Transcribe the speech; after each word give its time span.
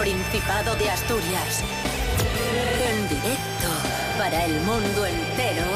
Principado 0.00 0.74
de 0.76 0.88
Asturias. 0.88 1.62
En 2.88 3.06
directo 3.06 3.68
para 4.16 4.46
el 4.46 4.58
mundo 4.62 5.04
entero. 5.04 5.66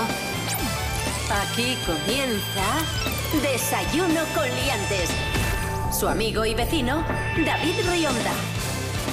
Aquí 1.31 1.77
comienza 1.85 2.65
Desayuno 3.43 4.23
con 4.35 4.49
Liantes. 4.49 5.11
Su 5.93 6.09
amigo 6.09 6.47
y 6.47 6.55
vecino, 6.55 7.05
David 7.45 7.75
Rionda. 7.87 8.33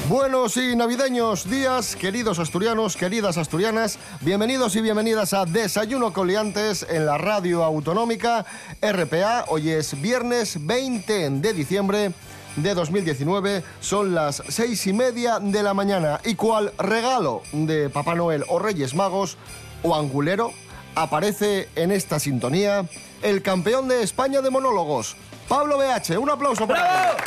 Buenos 0.08 0.56
y 0.56 0.78
navideños 0.78 1.50
días, 1.50 1.98
queridos 1.98 2.40
asturianos, 2.40 2.96
queridas 2.96 3.38
asturianas. 3.38 4.00
Bienvenidos 4.22 4.78
y 4.78 4.82
bienvenidas 4.82 5.34
a 5.34 5.46
Desayuno 5.46 6.14
Coliantes 6.14 6.86
en 6.90 7.06
la 7.06 7.18
radio 7.18 7.66
autonómica 7.66 8.46
RPA. 8.82 9.44
Hoy 9.50 9.72
es 9.72 10.02
viernes 10.02 10.66
20 10.66 11.30
de 11.30 11.54
diciembre 11.54 12.12
de 12.56 12.74
2019. 12.74 13.64
Son 13.80 14.14
las 14.14 14.44
seis 14.48 14.86
y 14.88 14.94
media 14.94 15.40
de 15.40 15.64
la 15.64 15.74
mañana. 15.74 16.20
¿Y 16.24 16.36
cuál 16.36 16.72
regalo 16.78 17.44
de 17.52 17.90
Papá 17.90 18.16
Noel 18.16 18.44
o 18.48 18.60
Reyes 18.60 18.94
Magos 18.94 19.38
o 19.84 19.96
Angulero 19.96 20.52
aparece 20.96 21.70
en 21.76 21.92
esta 21.92 22.20
sintonía? 22.20 22.86
El 23.22 23.42
campeón 23.42 23.88
de 23.88 24.04
España 24.04 24.42
de 24.42 24.50
monólogos, 24.50 25.16
Pablo 25.48 25.78
BH. 25.78 26.18
Un 26.18 26.30
aplauso 26.30 26.68
para 26.68 27.12
él. 27.12 27.18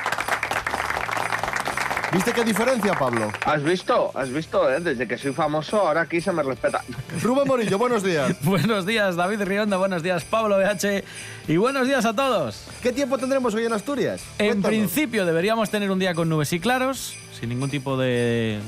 ¿Viste 2.14 2.32
qué 2.32 2.44
diferencia, 2.44 2.94
Pablo? 2.94 3.32
¿Has 3.44 3.62
visto? 3.64 4.12
¿Has 4.14 4.30
visto? 4.32 4.70
eh? 4.70 4.78
Desde 4.78 5.08
que 5.08 5.18
soy 5.18 5.32
famoso, 5.32 5.80
ahora 5.80 6.02
aquí 6.02 6.20
se 6.20 6.30
me 6.32 6.44
respeta. 6.44 6.80
Rubén 7.20 7.48
Morillo, 7.48 7.76
buenos 7.76 8.04
días. 8.04 8.36
Buenos 8.42 8.86
días, 8.86 9.16
David 9.16 9.42
Rionda, 9.42 9.76
buenos 9.78 10.02
días, 10.04 10.24
Pablo 10.24 10.56
BH, 10.58 11.02
y 11.48 11.56
buenos 11.56 11.88
días 11.88 12.04
a 12.04 12.14
todos. 12.14 12.66
¿Qué 12.82 12.92
tiempo 12.92 13.18
tendremos 13.18 13.52
hoy 13.54 13.64
en 13.66 13.72
Asturias? 13.72 14.22
En 14.38 14.46
Cuéntanos. 14.46 14.68
principio 14.68 15.26
deberíamos 15.26 15.70
tener 15.70 15.90
un 15.90 15.98
día 15.98 16.14
con 16.14 16.28
nubes 16.28 16.52
y 16.52 16.60
claros, 16.60 17.16
sin 17.38 17.48
ningún 17.48 17.70
tipo 17.70 17.96
de, 17.96 18.60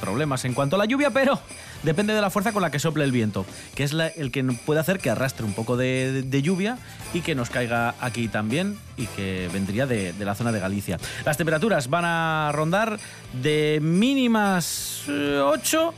problemas 0.00 0.44
en 0.44 0.54
cuanto 0.54 0.76
a 0.76 0.78
la 0.78 0.84
lluvia, 0.84 1.10
pero 1.10 1.38
depende 1.82 2.14
de 2.14 2.20
la 2.20 2.30
fuerza 2.30 2.52
con 2.52 2.62
la 2.62 2.70
que 2.70 2.78
sople 2.78 3.04
el 3.04 3.12
viento, 3.12 3.44
que 3.74 3.84
es 3.84 3.92
el 3.92 4.30
que 4.30 4.44
puede 4.44 4.80
hacer 4.80 4.98
que 4.98 5.10
arrastre 5.10 5.44
un 5.44 5.54
poco 5.54 5.76
de, 5.76 6.40
lluvia 6.42 6.78
y 7.12 7.20
que 7.20 7.34
nos 7.34 7.50
caiga 7.50 7.94
aquí 8.00 8.28
también 8.28 8.78
y 8.96 9.06
que 9.06 9.48
vendría 9.52 9.86
de, 9.86 10.14
la 10.18 10.34
zona 10.34 10.52
de 10.52 10.60
Galicia. 10.60 10.98
Las 11.24 11.36
temperaturas 11.36 11.90
van 11.90 12.04
a 12.04 12.50
rondar 12.52 12.98
de 13.42 13.80
mínimas 13.82 15.04
eh, 15.08 15.40
8 15.42 15.94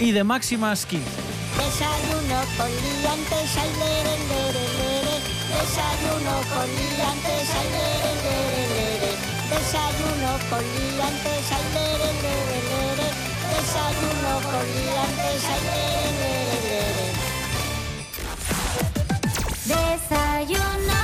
y 0.00 0.12
de 0.12 0.24
máximas 0.24 0.86
15. 0.86 1.06
Desayuno 1.56 2.40
con. 2.56 2.70
Desayuno 5.50 6.42
con. 6.52 6.68
Desayuno 9.54 10.30
con 10.50 10.58
liantes, 10.58 11.46
ay, 11.52 11.66
lere, 11.74 12.10
lere, 12.24 12.58
lere. 12.70 13.08
Desayuno 13.54 14.32
con 14.50 14.64
liantes, 14.74 15.42
ay, 15.52 15.60
lere, 15.68 16.10
lere, 16.20 16.58
lere. 16.74 17.06
Desayuno. 19.64 21.02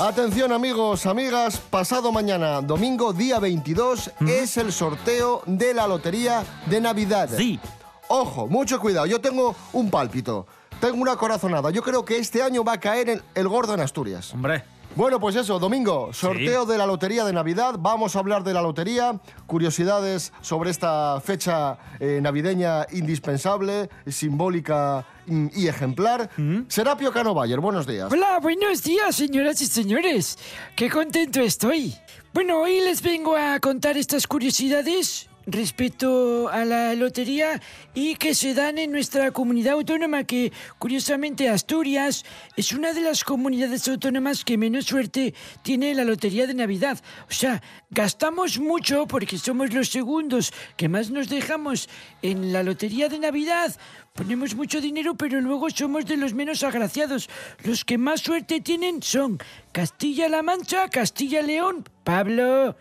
Atención 0.00 0.50
amigos, 0.52 1.04
amigas, 1.04 1.58
pasado 1.58 2.10
mañana, 2.10 2.62
domingo 2.62 3.12
día 3.12 3.38
22, 3.38 4.12
es 4.26 4.56
el 4.56 4.72
sorteo 4.72 5.42
de 5.44 5.74
la 5.74 5.86
Lotería 5.86 6.42
de 6.66 6.80
Navidad. 6.80 7.28
Sí. 7.36 7.60
Ojo, 8.08 8.46
mucho 8.46 8.80
cuidado, 8.80 9.06
yo 9.06 9.20
tengo 9.20 9.54
un 9.74 9.90
pálpito, 9.90 10.46
tengo 10.82 11.00
una 11.00 11.14
corazonada, 11.14 11.70
yo 11.70 11.80
creo 11.80 12.04
que 12.04 12.18
este 12.18 12.42
año 12.42 12.64
va 12.64 12.72
a 12.72 12.80
caer 12.80 13.08
en 13.08 13.22
el 13.36 13.46
gordo 13.46 13.72
en 13.72 13.78
Asturias. 13.78 14.34
Hombre, 14.34 14.64
Bueno, 14.96 15.20
pues 15.20 15.36
eso, 15.36 15.60
domingo, 15.60 16.12
sorteo 16.12 16.66
de 16.66 16.76
la 16.76 16.86
Lotería 16.86 17.24
de 17.24 17.32
Navidad. 17.32 17.76
Vamos 17.78 18.16
a 18.16 18.18
hablar 18.18 18.42
de 18.42 18.52
la 18.52 18.60
lotería, 18.60 19.20
curiosidades 19.46 20.32
sobre 20.40 20.70
esta 20.70 21.20
fecha 21.20 21.78
eh, 22.00 22.18
navideña 22.20 22.84
indispensable, 22.90 23.90
simbólica 24.08 25.06
mm, 25.26 25.46
y 25.54 25.68
ejemplar. 25.68 26.28
Serapio 26.66 27.12
Cano 27.12 27.32
Bayer, 27.32 27.60
buenos 27.60 27.86
días. 27.86 28.10
Hola, 28.10 28.40
buenos 28.40 28.82
días, 28.82 29.14
señoras 29.14 29.62
y 29.62 29.66
señores. 29.66 30.36
Qué 30.74 30.90
contento 30.90 31.40
estoy. 31.40 31.94
Bueno, 32.34 32.58
hoy 32.60 32.80
les 32.80 33.02
vengo 33.02 33.36
a 33.36 33.60
contar 33.60 33.96
estas 33.96 34.26
curiosidades 34.26 35.28
respecto 35.46 36.48
a 36.48 36.64
la 36.64 36.94
lotería 36.94 37.60
y 37.94 38.14
que 38.16 38.34
se 38.34 38.54
dan 38.54 38.78
en 38.78 38.92
nuestra 38.92 39.30
comunidad 39.30 39.74
autónoma 39.74 40.24
que 40.24 40.52
curiosamente 40.78 41.48
Asturias 41.48 42.24
es 42.56 42.72
una 42.72 42.92
de 42.92 43.00
las 43.00 43.24
comunidades 43.24 43.86
autónomas 43.88 44.44
que 44.44 44.58
menos 44.58 44.86
suerte 44.86 45.34
tiene 45.62 45.94
la 45.94 46.04
lotería 46.04 46.46
de 46.46 46.54
Navidad. 46.54 47.02
O 47.28 47.32
sea, 47.32 47.62
gastamos 47.90 48.58
mucho 48.58 49.06
porque 49.06 49.38
somos 49.38 49.72
los 49.72 49.88
segundos 49.88 50.52
que 50.76 50.88
más 50.88 51.10
nos 51.10 51.28
dejamos 51.28 51.88
en 52.22 52.52
la 52.52 52.62
lotería 52.62 53.08
de 53.08 53.18
Navidad. 53.18 53.76
Ponemos 54.14 54.54
mucho 54.54 54.80
dinero, 54.80 55.14
pero 55.14 55.40
luego 55.40 55.70
somos 55.70 56.04
de 56.04 56.18
los 56.18 56.34
menos 56.34 56.62
agraciados. 56.62 57.30
Los 57.64 57.84
que 57.84 57.96
más 57.96 58.20
suerte 58.20 58.60
tienen 58.60 59.02
son 59.02 59.38
Castilla-La 59.72 60.42
Mancha, 60.42 60.88
Castilla-León, 60.88 61.88
Pablo, 62.04 62.76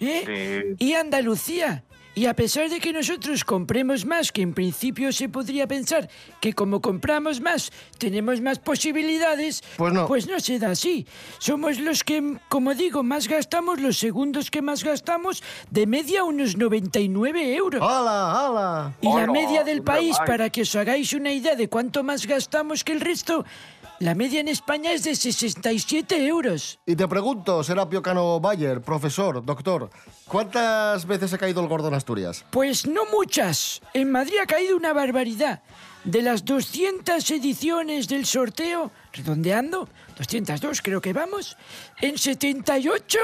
¿eh? 0.00 0.74
y 0.78 0.94
Andalucía. 0.94 1.84
Y 2.12 2.26
a 2.26 2.34
pesar 2.34 2.68
de 2.68 2.80
que 2.80 2.92
nosotros 2.92 3.44
compremos 3.44 4.04
más, 4.04 4.32
que 4.32 4.42
en 4.42 4.52
principio 4.52 5.12
se 5.12 5.28
podría 5.28 5.68
pensar 5.68 6.10
que 6.40 6.52
como 6.54 6.80
compramos 6.80 7.40
más 7.40 7.70
tenemos 7.98 8.40
más 8.40 8.58
posibilidades, 8.58 9.62
Pues 9.76 9.92
no. 9.94 10.08
pues 10.08 10.26
no 10.26 10.40
se 10.40 10.58
da 10.58 10.72
así. 10.72 11.06
Somos 11.38 11.78
los 11.78 12.02
que, 12.02 12.36
como 12.48 12.74
digo, 12.74 13.04
más 13.04 13.28
gastamos, 13.28 13.80
los 13.80 13.96
segundos 13.96 14.50
que 14.50 14.60
más 14.60 14.82
gastamos, 14.82 15.40
de 15.70 15.86
media 15.86 16.24
unos 16.24 16.56
99 16.56 17.54
euros. 17.54 17.80
¡Hala, 17.80 18.32
hala! 18.32 18.92
Y 19.00 19.06
la 19.08 19.28
media 19.28 19.62
del 19.62 19.82
país, 19.82 20.16
para 20.26 20.50
que 20.50 20.62
os 20.62 20.74
hagáis 20.74 21.12
una 21.12 21.32
idea 21.32 21.54
de 21.54 21.68
cuánto 21.68 22.02
más 22.02 22.26
gastamos 22.26 22.82
que 22.82 22.92
el 22.92 23.00
resto, 23.00 23.44
la 24.00 24.14
media 24.14 24.40
en 24.40 24.48
España 24.48 24.92
es 24.92 25.04
de 25.04 25.14
67 25.14 26.26
euros. 26.26 26.80
Y 26.86 26.96
te 26.96 27.06
pregunto, 27.06 27.62
Serapio 27.62 28.02
Cano 28.02 28.40
Bayer, 28.40 28.80
profesor, 28.80 29.44
doctor, 29.44 29.90
¿cuántas 30.26 31.06
veces 31.06 31.34
ha 31.34 31.38
caído 31.38 31.60
el 31.60 31.68
gordo 31.68 31.88
en 31.88 31.94
Asturias? 31.94 32.44
Pues 32.50 32.86
no 32.86 33.02
muchas. 33.12 33.82
En 33.92 34.10
Madrid 34.10 34.36
ha 34.42 34.46
caído 34.46 34.74
una 34.74 34.94
barbaridad. 34.94 35.62
De 36.04 36.22
las 36.22 36.46
200 36.46 37.30
ediciones 37.30 38.08
del 38.08 38.24
sorteo, 38.24 38.90
redondeando, 39.12 39.86
202 40.16 40.80
creo 40.80 41.02
que 41.02 41.12
vamos, 41.12 41.58
en 42.00 42.16
78 42.16 43.18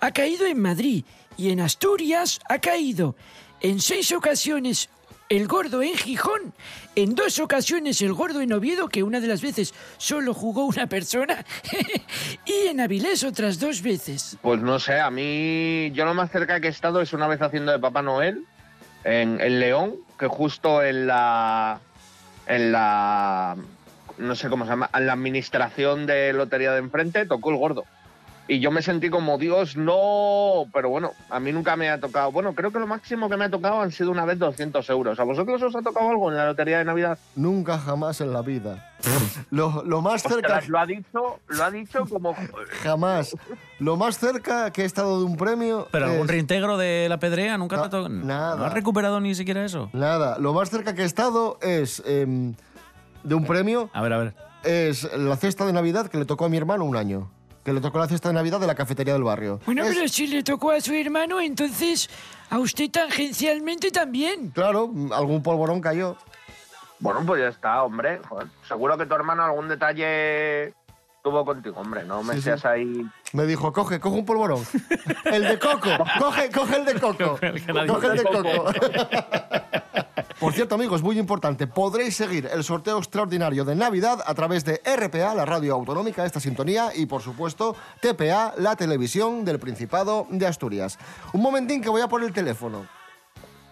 ha 0.00 0.10
caído 0.10 0.46
en 0.46 0.60
Madrid 0.60 1.04
y 1.36 1.50
en 1.50 1.60
Asturias 1.60 2.40
ha 2.48 2.58
caído 2.58 3.14
en 3.60 3.80
seis 3.80 4.10
ocasiones 4.10 4.90
el 5.28 5.46
gordo 5.46 5.82
en 5.82 5.94
Gijón, 5.94 6.54
en 6.94 7.14
dos 7.14 7.38
ocasiones 7.38 8.00
el 8.00 8.12
gordo 8.12 8.40
en 8.40 8.52
Oviedo, 8.52 8.88
que 8.88 9.02
una 9.02 9.20
de 9.20 9.26
las 9.26 9.42
veces 9.42 9.74
solo 9.98 10.32
jugó 10.34 10.64
una 10.64 10.86
persona, 10.86 11.44
y 12.46 12.68
en 12.68 12.80
Avilés 12.80 13.24
otras 13.24 13.60
dos 13.60 13.82
veces. 13.82 14.38
Pues 14.40 14.60
no 14.60 14.78
sé, 14.78 14.98
a 14.98 15.10
mí 15.10 15.90
yo 15.92 16.04
lo 16.04 16.14
más 16.14 16.30
cerca 16.30 16.60
que 16.60 16.68
he 16.68 16.70
estado 16.70 17.00
es 17.00 17.12
una 17.12 17.28
vez 17.28 17.42
haciendo 17.42 17.72
de 17.72 17.78
Papá 17.78 18.02
Noel 18.02 18.44
en, 19.04 19.40
en 19.40 19.60
León, 19.60 19.96
que 20.18 20.26
justo 20.26 20.82
en 20.82 21.06
la 21.06 21.80
en 22.46 22.72
la 22.72 23.56
no 24.16 24.34
sé 24.34 24.48
cómo 24.48 24.64
se 24.64 24.70
llama, 24.70 24.90
en 24.94 25.06
la 25.06 25.12
administración 25.12 26.06
de 26.06 26.32
lotería 26.32 26.72
de 26.72 26.78
enfrente 26.78 27.26
tocó 27.26 27.50
el 27.50 27.56
gordo. 27.56 27.84
Y 28.50 28.60
yo 28.60 28.70
me 28.70 28.80
sentí 28.80 29.10
como, 29.10 29.36
Dios, 29.36 29.76
no, 29.76 30.64
pero 30.72 30.88
bueno, 30.88 31.12
a 31.28 31.38
mí 31.38 31.52
nunca 31.52 31.76
me 31.76 31.90
ha 31.90 32.00
tocado. 32.00 32.32
Bueno, 32.32 32.54
creo 32.54 32.72
que 32.72 32.78
lo 32.78 32.86
máximo 32.86 33.28
que 33.28 33.36
me 33.36 33.44
ha 33.44 33.50
tocado 33.50 33.82
han 33.82 33.92
sido 33.92 34.10
una 34.10 34.24
vez 34.24 34.38
200 34.38 34.88
euros. 34.88 35.20
¿A 35.20 35.24
vosotros 35.24 35.62
os 35.62 35.76
ha 35.76 35.82
tocado 35.82 36.08
algo 36.08 36.30
en 36.30 36.36
la 36.38 36.46
lotería 36.46 36.78
de 36.78 36.84
Navidad? 36.86 37.18
Nunca 37.36 37.78
jamás 37.78 38.22
en 38.22 38.32
la 38.32 38.40
vida. 38.40 38.90
Lo, 39.50 39.82
lo 39.84 40.00
más 40.00 40.22
cerca... 40.22 40.36
Ostras, 40.36 40.68
lo 40.68 40.78
ha 40.78 40.86
dicho, 40.86 41.40
lo 41.48 41.62
ha 41.64 41.70
dicho 41.70 42.04
como 42.06 42.34
Jamás. 42.82 43.36
Lo 43.78 43.96
más 43.96 44.18
cerca 44.18 44.72
que 44.72 44.82
he 44.82 44.84
estado 44.86 45.18
de 45.20 45.24
un 45.26 45.36
premio... 45.36 45.86
pero 45.92 46.06
es- 46.06 46.12
algún 46.12 46.26
reintegro 46.28 46.76
de 46.78 47.06
la 47.08 47.18
pedrea 47.18 47.56
nunca 47.58 47.76
No, 47.76 47.82
te 47.82 47.86
ha 47.86 47.90
tocado. 47.90 48.08
nada. 48.08 48.56
¿No 48.56 48.64
has 48.64 48.72
recuperado 48.72 49.20
ni 49.20 49.34
siquiera 49.34 49.64
eso? 49.64 49.90
Nada, 49.92 50.38
lo 50.38 50.52
más 50.54 50.70
cerca 50.70 50.94
que 50.94 51.02
he 51.02 51.04
estado 51.04 51.58
es 51.62 52.02
em, 52.06 52.54
de 53.22 53.34
un 53.34 53.44
premio, 53.44 53.88
A 53.92 54.00
ver, 54.02 54.12
a 54.14 54.18
ver. 54.18 54.34
es 54.64 55.04
la 55.16 55.36
cesta 55.36 55.64
de 55.66 55.72
Navidad 55.74 56.08
que 56.08 56.18
le 56.18 56.24
tocó 56.24 56.46
a 56.46 56.48
mi 56.48 56.56
hermano 56.56 56.84
un 56.84 56.96
año. 56.96 57.30
Que 57.68 57.74
le 57.74 57.82
tocó 57.82 57.98
la 57.98 58.08
cesta 58.08 58.30
de 58.30 58.34
Navidad 58.34 58.58
de 58.60 58.66
la 58.66 58.74
cafetería 58.74 59.12
del 59.12 59.24
barrio. 59.24 59.60
Bueno, 59.66 59.84
Es- 59.84 59.94
pero 59.94 60.08
si 60.08 60.26
le 60.26 60.42
tocó 60.42 60.70
a 60.70 60.80
su 60.80 60.94
hermano, 60.94 61.38
entonces 61.38 62.08
a 62.48 62.58
usted 62.58 62.90
tangencialmente 62.90 63.90
también. 63.90 64.48
Claro, 64.52 64.90
algún 65.12 65.42
polvorón 65.42 65.82
cayó. 65.82 66.16
Bueno, 66.98 67.20
pues 67.26 67.42
ya 67.42 67.48
está, 67.48 67.82
hombre. 67.82 68.20
Joder, 68.26 68.46
seguro 68.66 68.96
que 68.96 69.04
tu 69.04 69.14
hermano 69.14 69.44
algún 69.44 69.68
detalle 69.68 70.72
tuvo 71.22 71.44
contigo, 71.44 71.78
hombre. 71.78 72.04
No 72.04 72.22
me 72.22 72.32
Sí, 72.36 72.38
sí. 72.40 72.44
seas 72.44 72.64
ahí. 72.64 73.04
Me 73.34 73.44
dijo, 73.44 73.70
coge, 73.70 74.00
coge 74.00 74.16
un 74.16 74.24
polvorón. 74.24 74.64
El 75.26 75.42
de 75.42 75.58
coco, 75.58 75.90
coge, 76.18 76.50
coge 76.50 76.74
el 76.76 76.84
de 76.86 76.94
coco. 76.98 77.38
Coge 77.38 78.06
el 78.06 78.16
de 78.16 78.24
coco. 78.24 78.64
Por 80.40 80.52
cierto, 80.52 80.76
amigos, 80.76 81.02
muy 81.02 81.18
importante, 81.18 81.66
podréis 81.66 82.14
seguir 82.14 82.48
el 82.52 82.62
sorteo 82.62 82.98
extraordinario 82.98 83.64
de 83.64 83.74
Navidad 83.74 84.20
a 84.24 84.34
través 84.34 84.64
de 84.64 84.80
RPA, 84.84 85.34
la 85.34 85.44
radio 85.44 85.74
autonómica, 85.74 86.24
esta 86.24 86.38
sintonía, 86.38 86.90
y 86.94 87.06
por 87.06 87.22
supuesto, 87.22 87.74
TPA, 88.00 88.54
la 88.56 88.76
televisión 88.76 89.44
del 89.44 89.58
Principado 89.58 90.28
de 90.30 90.46
Asturias. 90.46 90.96
Un 91.32 91.42
momentín 91.42 91.82
que 91.82 91.88
voy 91.88 92.02
a 92.02 92.08
por 92.08 92.22
el 92.22 92.32
teléfono. 92.32 92.86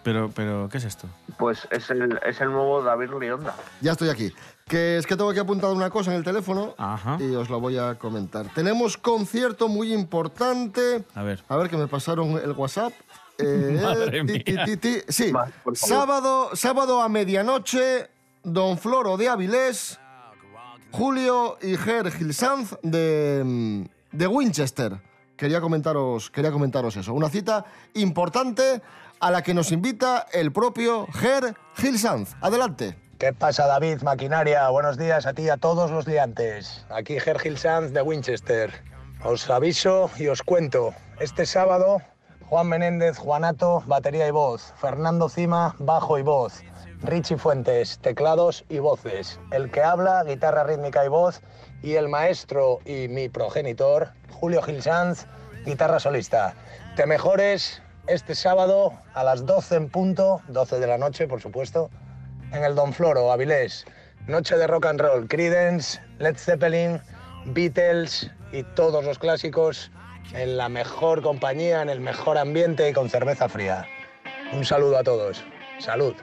Pero, 0.03 0.29
pero, 0.33 0.67
¿qué 0.69 0.77
es 0.77 0.83
esto? 0.83 1.07
Pues 1.37 1.67
es 1.71 1.89
el, 1.89 2.19
es 2.25 2.41
el 2.41 2.51
nuevo 2.51 2.81
David 2.81 3.11
Rionda. 3.11 3.55
Ya 3.79 3.93
estoy 3.93 4.09
aquí. 4.09 4.33
Que 4.67 4.97
es 4.97 5.07
que 5.07 5.15
tengo 5.15 5.29
aquí 5.29 5.39
apuntado 5.39 5.73
una 5.73 5.89
cosa 5.89 6.11
en 6.11 6.17
el 6.17 6.23
teléfono 6.25 6.75
Ajá. 6.77 7.17
y 7.19 7.33
os 7.35 7.49
la 7.49 7.57
voy 7.57 7.77
a 7.77 7.95
comentar. 7.95 8.45
Tenemos 8.53 8.97
concierto 8.97 9.69
muy 9.69 9.93
importante. 9.93 11.05
A 11.15 11.23
ver. 11.23 11.43
A 11.47 11.55
ver, 11.55 11.69
que 11.69 11.77
me 11.77 11.87
pasaron 11.87 12.31
el 12.31 12.51
WhatsApp. 12.51 12.91
Eh, 13.43 13.79
Madre 13.81 14.23
ti, 14.25 14.51
mía. 14.51 14.65
ti, 14.65 14.77
ti. 14.77 15.01
Sí, 15.09 15.31
sábado, 15.73 16.55
sábado 16.55 17.01
a 17.01 17.09
medianoche, 17.09 18.09
Don 18.43 18.77
Floro 18.77 19.15
de 19.17 19.29
Avilés, 19.29 19.99
Julio 20.91 21.57
y 21.61 21.77
Ger 21.77 22.11
Gilsanz 22.11 22.75
de, 22.81 23.87
de 24.11 24.27
Winchester. 24.27 24.99
Quería 25.35 25.61
comentaros, 25.61 26.31
quería 26.31 26.51
comentaros 26.51 26.95
eso. 26.95 27.13
Una 27.13 27.29
cita 27.29 27.65
importante 27.93 28.81
a 29.19 29.29
la 29.29 29.43
que 29.43 29.53
nos 29.53 29.71
invita 29.71 30.25
el 30.31 30.51
propio 30.51 31.05
Ger 31.13 31.55
Gilsanz. 31.75 32.33
Adelante. 32.41 32.97
¿Qué 33.19 33.33
pasa, 33.33 33.65
David, 33.67 34.01
maquinaria? 34.01 34.67
Buenos 34.69 34.97
días 34.97 35.25
a 35.25 35.33
ti 35.33 35.43
y 35.43 35.49
a 35.49 35.57
todos 35.57 35.89
los 35.91 36.07
liantes. 36.07 36.85
Aquí 36.89 37.19
Gergil 37.19 37.57
Sanz 37.57 37.91
de 37.91 38.01
Winchester. 38.01 38.71
Os 39.23 39.49
aviso 39.49 40.09
y 40.19 40.27
os 40.27 40.43
cuento. 40.43 40.93
Este 41.19 41.47
sábado, 41.47 41.97
Juan 42.49 42.69
Menéndez, 42.69 43.17
Juanato, 43.17 43.83
batería 43.87 44.25
y 44.25 44.31
voz. 44.31 44.73
Fernando 44.77 45.27
Cima, 45.27 45.75
bajo 45.79 46.17
y 46.17 46.21
voz. 46.21 46.63
Richie 47.01 47.37
Fuentes, 47.37 47.99
teclados 47.99 48.63
y 48.69 48.79
voces. 48.79 49.37
El 49.51 49.69
que 49.69 49.83
habla, 49.83 50.23
guitarra 50.23 50.63
rítmica 50.63 51.03
y 51.03 51.09
voz. 51.09 51.41
Y 51.83 51.95
el 51.95 52.07
maestro 52.07 52.79
y 52.85 53.09
mi 53.09 53.27
progenitor, 53.27 54.11
Julio 54.31 54.61
Gil 54.61 54.81
Sanz, 54.81 55.27
guitarra 55.65 55.99
solista. 55.99 56.53
Te 56.95 57.05
mejores 57.05 57.81
este 58.07 58.33
sábado 58.33 58.93
a 59.13 59.25
las 59.25 59.45
12 59.45 59.75
en 59.75 59.89
punto, 59.89 60.39
12 60.47 60.79
de 60.79 60.87
la 60.87 60.97
noche, 60.97 61.27
por 61.27 61.41
supuesto, 61.41 61.89
en 62.53 62.63
el 62.63 62.75
Don 62.75 62.93
Floro, 62.93 63.29
Avilés. 63.29 63.83
Noche 64.25 64.55
de 64.55 64.67
rock 64.67 64.85
and 64.85 65.01
roll, 65.01 65.27
Creedence, 65.27 65.99
Led 66.19 66.37
Zeppelin, 66.37 67.01
Beatles 67.47 68.31
y 68.53 68.63
todos 68.63 69.03
los 69.03 69.19
clásicos 69.19 69.91
en 70.33 70.57
la 70.57 70.69
mejor 70.69 71.21
compañía, 71.21 71.81
en 71.81 71.89
el 71.89 71.99
mejor 71.99 72.37
ambiente 72.37 72.89
y 72.89 72.93
con 72.93 73.09
cerveza 73.09 73.49
fría. 73.49 73.87
Un 74.53 74.65
saludo 74.65 74.97
a 74.97 75.03
todos. 75.03 75.43
Salud. 75.79 76.15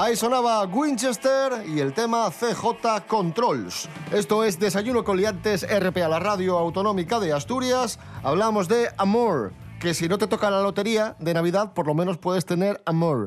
Ahí 0.00 0.14
sonaba 0.14 0.64
Winchester 0.64 1.64
y 1.66 1.80
el 1.80 1.92
tema 1.92 2.30
CJ 2.30 3.04
Controls. 3.08 3.88
Esto 4.12 4.44
es 4.44 4.60
Desayuno 4.60 5.02
con 5.02 5.16
Liantes 5.16 5.66
RP 5.68 6.04
a 6.04 6.08
la 6.08 6.20
radio 6.20 6.56
autonómica 6.56 7.18
de 7.18 7.32
Asturias. 7.32 7.98
Hablamos 8.22 8.68
de 8.68 8.90
amor, 8.96 9.52
que 9.80 9.94
si 9.94 10.08
no 10.08 10.16
te 10.16 10.28
toca 10.28 10.50
la 10.50 10.62
lotería 10.62 11.16
de 11.18 11.34
Navidad, 11.34 11.72
por 11.72 11.88
lo 11.88 11.94
menos 11.94 12.16
puedes 12.16 12.46
tener 12.46 12.80
amor. 12.86 13.26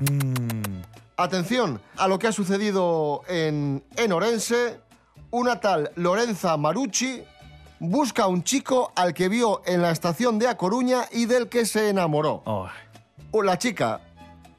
Atención 1.18 1.82
a 1.98 2.08
lo 2.08 2.18
que 2.20 2.28
ha 2.28 2.32
sucedido 2.32 3.24
en, 3.28 3.84
en 3.98 4.14
Orense. 4.14 4.80
Una 5.30 5.60
tal 5.60 5.92
Lorenza 5.96 6.56
Marucci 6.56 7.22
busca 7.82 8.24
a 8.24 8.28
un 8.28 8.46
chico 8.46 8.94
al 8.96 9.14
que 9.14 9.28
vio 9.28 9.62
en 9.66 9.82
la 9.82 9.92
estación 9.92 10.40
de 10.40 10.48
A 10.48 10.56
Coruña 10.56 11.02
y 11.12 11.26
del 11.26 11.50
que 11.50 11.66
se 11.66 11.90
enamoró. 11.90 12.44
Oh, 12.46 12.70
La 13.44 13.58
chica 13.58 14.00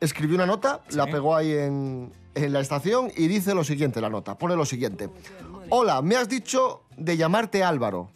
escribió 0.03 0.37
una 0.37 0.47
nota, 0.47 0.81
la 0.91 1.07
pegó 1.07 1.35
ahí 1.37 1.53
en, 1.53 2.13
en 2.35 2.53
la 2.53 2.61
estación 2.61 3.11
y 3.17 3.29
dice 3.29 3.55
lo 3.55 3.65
siguiente, 3.65 4.01
la 4.01 4.11
nota, 4.11 4.37
pone 4.37 4.57
lo 4.57 4.65
siguiente. 4.67 5.09
Hola, 5.71 6.03
me 6.03 6.17
has 6.17 6.29
dicho 6.29 6.83
de 6.97 7.17
llamarte 7.17 7.63
Álvaro. 7.65 8.11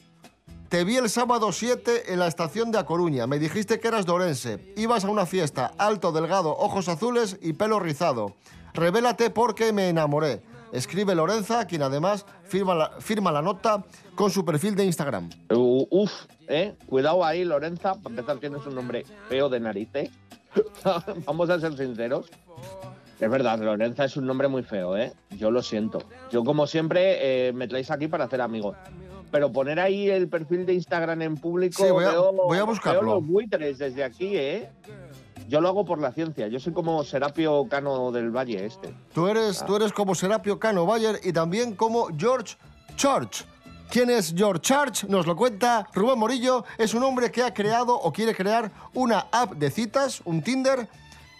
Te 0.68 0.82
vi 0.82 0.96
el 0.96 1.08
sábado 1.08 1.52
7 1.52 2.12
en 2.12 2.18
la 2.18 2.26
estación 2.26 2.72
de 2.72 2.78
A 2.78 2.84
Coruña. 2.84 3.26
Me 3.28 3.38
dijiste 3.38 3.78
que 3.78 3.86
eras 3.86 4.04
de 4.04 4.12
Orense. 4.12 4.74
Ibas 4.76 5.04
a 5.04 5.08
una 5.10 5.24
fiesta, 5.24 5.72
alto, 5.78 6.10
delgado, 6.10 6.56
ojos 6.58 6.88
azules 6.88 7.38
y 7.40 7.52
pelo 7.52 7.78
rizado. 7.78 8.34
Revélate 8.74 9.30
porque 9.30 9.72
me 9.72 9.88
enamoré. 9.88 10.42
Escribe 10.72 11.14
Lorenza, 11.14 11.66
quien 11.68 11.82
además 11.82 12.26
firma 12.42 12.74
la, 12.74 12.90
firma 12.98 13.30
la 13.30 13.40
nota 13.40 13.84
con 14.16 14.32
su 14.32 14.44
perfil 14.44 14.74
de 14.74 14.84
Instagram. 14.84 15.30
U- 15.50 15.86
Uf, 15.88 16.10
eh. 16.48 16.74
Cuidado 16.86 17.24
ahí, 17.24 17.44
Lorenza. 17.44 17.94
Para 17.94 18.10
empezar, 18.16 18.38
tienes 18.38 18.66
un 18.66 18.74
nombre 18.74 19.06
feo 19.28 19.48
de 19.48 19.60
narices. 19.60 20.10
Vamos 21.26 21.50
a 21.50 21.58
ser 21.60 21.76
sinceros. 21.76 22.26
Es 23.18 23.30
verdad, 23.30 23.58
Lorenza 23.58 24.04
es 24.04 24.16
un 24.16 24.26
nombre 24.26 24.46
muy 24.48 24.62
feo, 24.62 24.96
¿eh? 24.96 25.12
Yo 25.30 25.50
lo 25.50 25.62
siento. 25.62 26.00
Yo, 26.30 26.44
como 26.44 26.66
siempre, 26.66 27.48
eh, 27.48 27.52
me 27.52 27.66
traéis 27.66 27.90
aquí 27.90 28.08
para 28.08 28.24
hacer 28.24 28.40
amigos. 28.42 28.76
Pero 29.30 29.50
poner 29.50 29.80
ahí 29.80 30.08
el 30.10 30.28
perfil 30.28 30.66
de 30.66 30.74
Instagram 30.74 31.22
en 31.22 31.36
público. 31.36 31.82
Sí, 31.84 31.90
voy 31.90 32.04
a- 32.04 32.10
veo- 32.10 32.32
voy 32.32 32.58
a 32.58 32.64
buscarlo. 32.64 33.00
Veo 33.00 33.14
los 33.16 33.26
buitres 33.26 33.78
desde 33.78 34.04
aquí, 34.04 34.36
¿eh? 34.36 34.68
Yo 35.48 35.60
lo 35.60 35.68
hago 35.68 35.84
por 35.84 36.00
la 36.00 36.12
ciencia. 36.12 36.46
Yo 36.48 36.58
soy 36.60 36.72
como 36.72 37.02
Serapio 37.04 37.66
Cano 37.68 38.10
del 38.12 38.30
Valle 38.30 38.66
este. 38.66 38.92
Tú 39.14 39.28
eres, 39.28 39.64
tú 39.64 39.76
eres 39.76 39.92
como 39.92 40.14
Serapio 40.14 40.58
Cano 40.58 40.84
Bayer 40.86 41.18
y 41.22 41.32
también 41.32 41.74
como 41.74 42.08
George 42.18 42.56
Church. 42.96 43.44
¿Quién 43.90 44.10
es 44.10 44.34
George 44.36 44.60
Church? 44.60 45.04
Nos 45.04 45.26
lo 45.26 45.36
cuenta 45.36 45.86
Rubén 45.94 46.18
Morillo. 46.18 46.64
Es 46.78 46.94
un 46.94 47.02
hombre 47.02 47.30
que 47.30 47.42
ha 47.42 47.54
creado 47.54 47.94
o 47.94 48.12
quiere 48.12 48.34
crear 48.34 48.70
una 48.94 49.26
app 49.30 49.52
de 49.52 49.70
citas, 49.70 50.22
un 50.24 50.42
Tinder, 50.42 50.88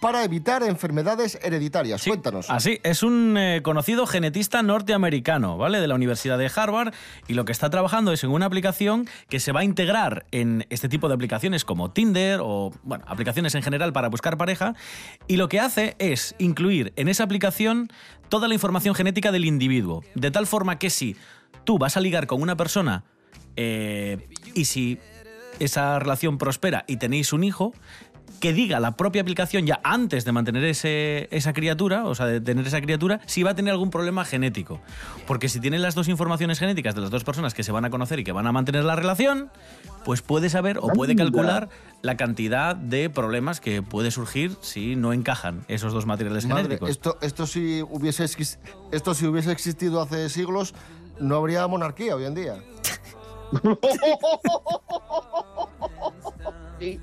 para 0.01 0.23
evitar 0.25 0.63
enfermedades 0.63 1.39
hereditarias. 1.43 2.05
Cuéntanos. 2.05 2.51
Así, 2.51 2.79
es 2.83 3.03
un 3.03 3.37
eh, 3.37 3.61
conocido 3.63 4.07
genetista 4.07 4.63
norteamericano, 4.63 5.57
¿vale? 5.57 5.81
De 5.81 5.89
la 5.89 5.95
Universidad 5.95 6.39
de 6.39 6.51
Harvard 6.55 6.93
y 7.27 7.35
lo 7.35 7.45
que 7.45 7.53
está 7.53 7.71
trabajando 7.71 8.13
es 8.13 8.23
en 8.23 8.31
una 8.31 8.47
aplicación 8.47 9.09
que 9.29 9.41
se 9.41 9.53
va 9.53 9.61
a 9.61 9.65
integrar 9.65 10.27
en 10.33 10.67
este 10.71 10.89
tipo 10.89 11.09
de 11.09 11.15
aplicaciones 11.15 11.65
como 11.65 11.91
Tinder 11.91 12.41
o, 12.43 12.73
bueno, 12.83 13.05
aplicaciones 13.09 13.55
en 13.55 13.63
general 13.63 13.93
para 13.93 14.09
buscar 14.09 14.37
pareja 14.37 14.75
y 15.27 15.37
lo 15.37 15.49
que 15.49 15.61
hace 15.61 15.97
es 15.99 16.35
incluir 16.39 16.93
en 16.97 17.09
esa 17.09 17.25
aplicación 17.25 17.89
toda 18.29 18.49
la 18.49 18.55
información 18.55 18.95
genética 18.95 19.33
del 19.33 19.45
individuo, 19.45 20.03
de 20.15 20.31
tal 20.31 20.47
forma 20.47 20.79
que 20.79 20.91
si 20.91 21.17
tú 21.65 21.79
vas 21.79 21.97
a 21.97 22.01
ligar 22.01 22.27
con 22.27 22.43
una 22.43 22.57
persona 22.57 23.05
eh, 23.57 24.29
y 24.55 24.65
si 24.67 24.99
esa 25.59 25.99
relación 25.99 26.39
prospera 26.39 26.85
y 26.87 26.97
tenéis 26.99 27.33
un 27.33 27.45
hijo, 27.45 27.73
que 28.41 28.53
diga 28.53 28.81
la 28.81 28.97
propia 28.99 29.23
aplicación 29.23 29.65
ya 29.65 29.81
antes 29.83 30.27
de 30.27 30.33
mantener 30.33 30.63
ese- 30.65 31.27
esa 31.31 31.55
criatura, 31.55 32.05
o 32.05 32.15
sea, 32.15 32.27
de 32.27 32.43
tener 32.43 32.67
esa 32.67 32.83
criatura, 32.83 33.21
si 33.25 33.43
va 33.43 33.53
a 33.53 33.55
tener 33.55 33.73
algún 33.73 33.89
problema 33.89 34.27
genético. 34.27 34.79
Porque 35.27 35.49
si 35.49 35.59
tiene 35.59 35.79
las 35.79 35.95
dos 35.95 36.07
informaciones 36.09 36.59
genéticas 36.59 36.95
de 36.95 37.01
las 37.01 37.09
dos 37.11 37.25
personas 37.25 37.55
que 37.55 37.63
se 37.63 37.73
van 37.73 37.87
a 37.87 37.91
conocer 37.91 38.19
y 38.19 38.25
que 38.25 38.33
van 38.33 38.47
a 38.47 38.53
mantener 38.53 38.85
la 38.85 38.95
relación, 38.95 39.51
pues 40.05 40.21
puede 40.21 40.51
saber 40.51 40.77
o 40.83 40.89
puede 40.89 41.17
calcular 41.17 41.71
la 42.03 42.19
cantidad 42.19 42.77
de 42.77 43.09
problemas 43.09 43.59
que 43.61 43.81
puede 43.81 44.11
surgir 44.11 44.55
si 44.61 44.97
no 44.97 45.15
encajan 45.15 45.65
esos 45.69 45.95
dos 45.95 46.05
materiales 46.05 46.45
Madre, 46.45 46.65
genéticos. 46.65 46.91
esto, 46.91 47.17
esto, 47.23 47.47
si 47.47 47.81
hubiese, 47.89 48.27
esto 48.93 49.15
si 49.15 49.27
hubiese 49.27 49.51
existido 49.51 50.03
hace 50.03 50.29
siglos, 50.29 50.75
no 51.19 51.37
habría 51.37 51.67
monarquía 51.67 52.17
hoy 52.17 52.25
en 52.25 52.35
día. 52.35 52.57
Sí. 56.79 57.01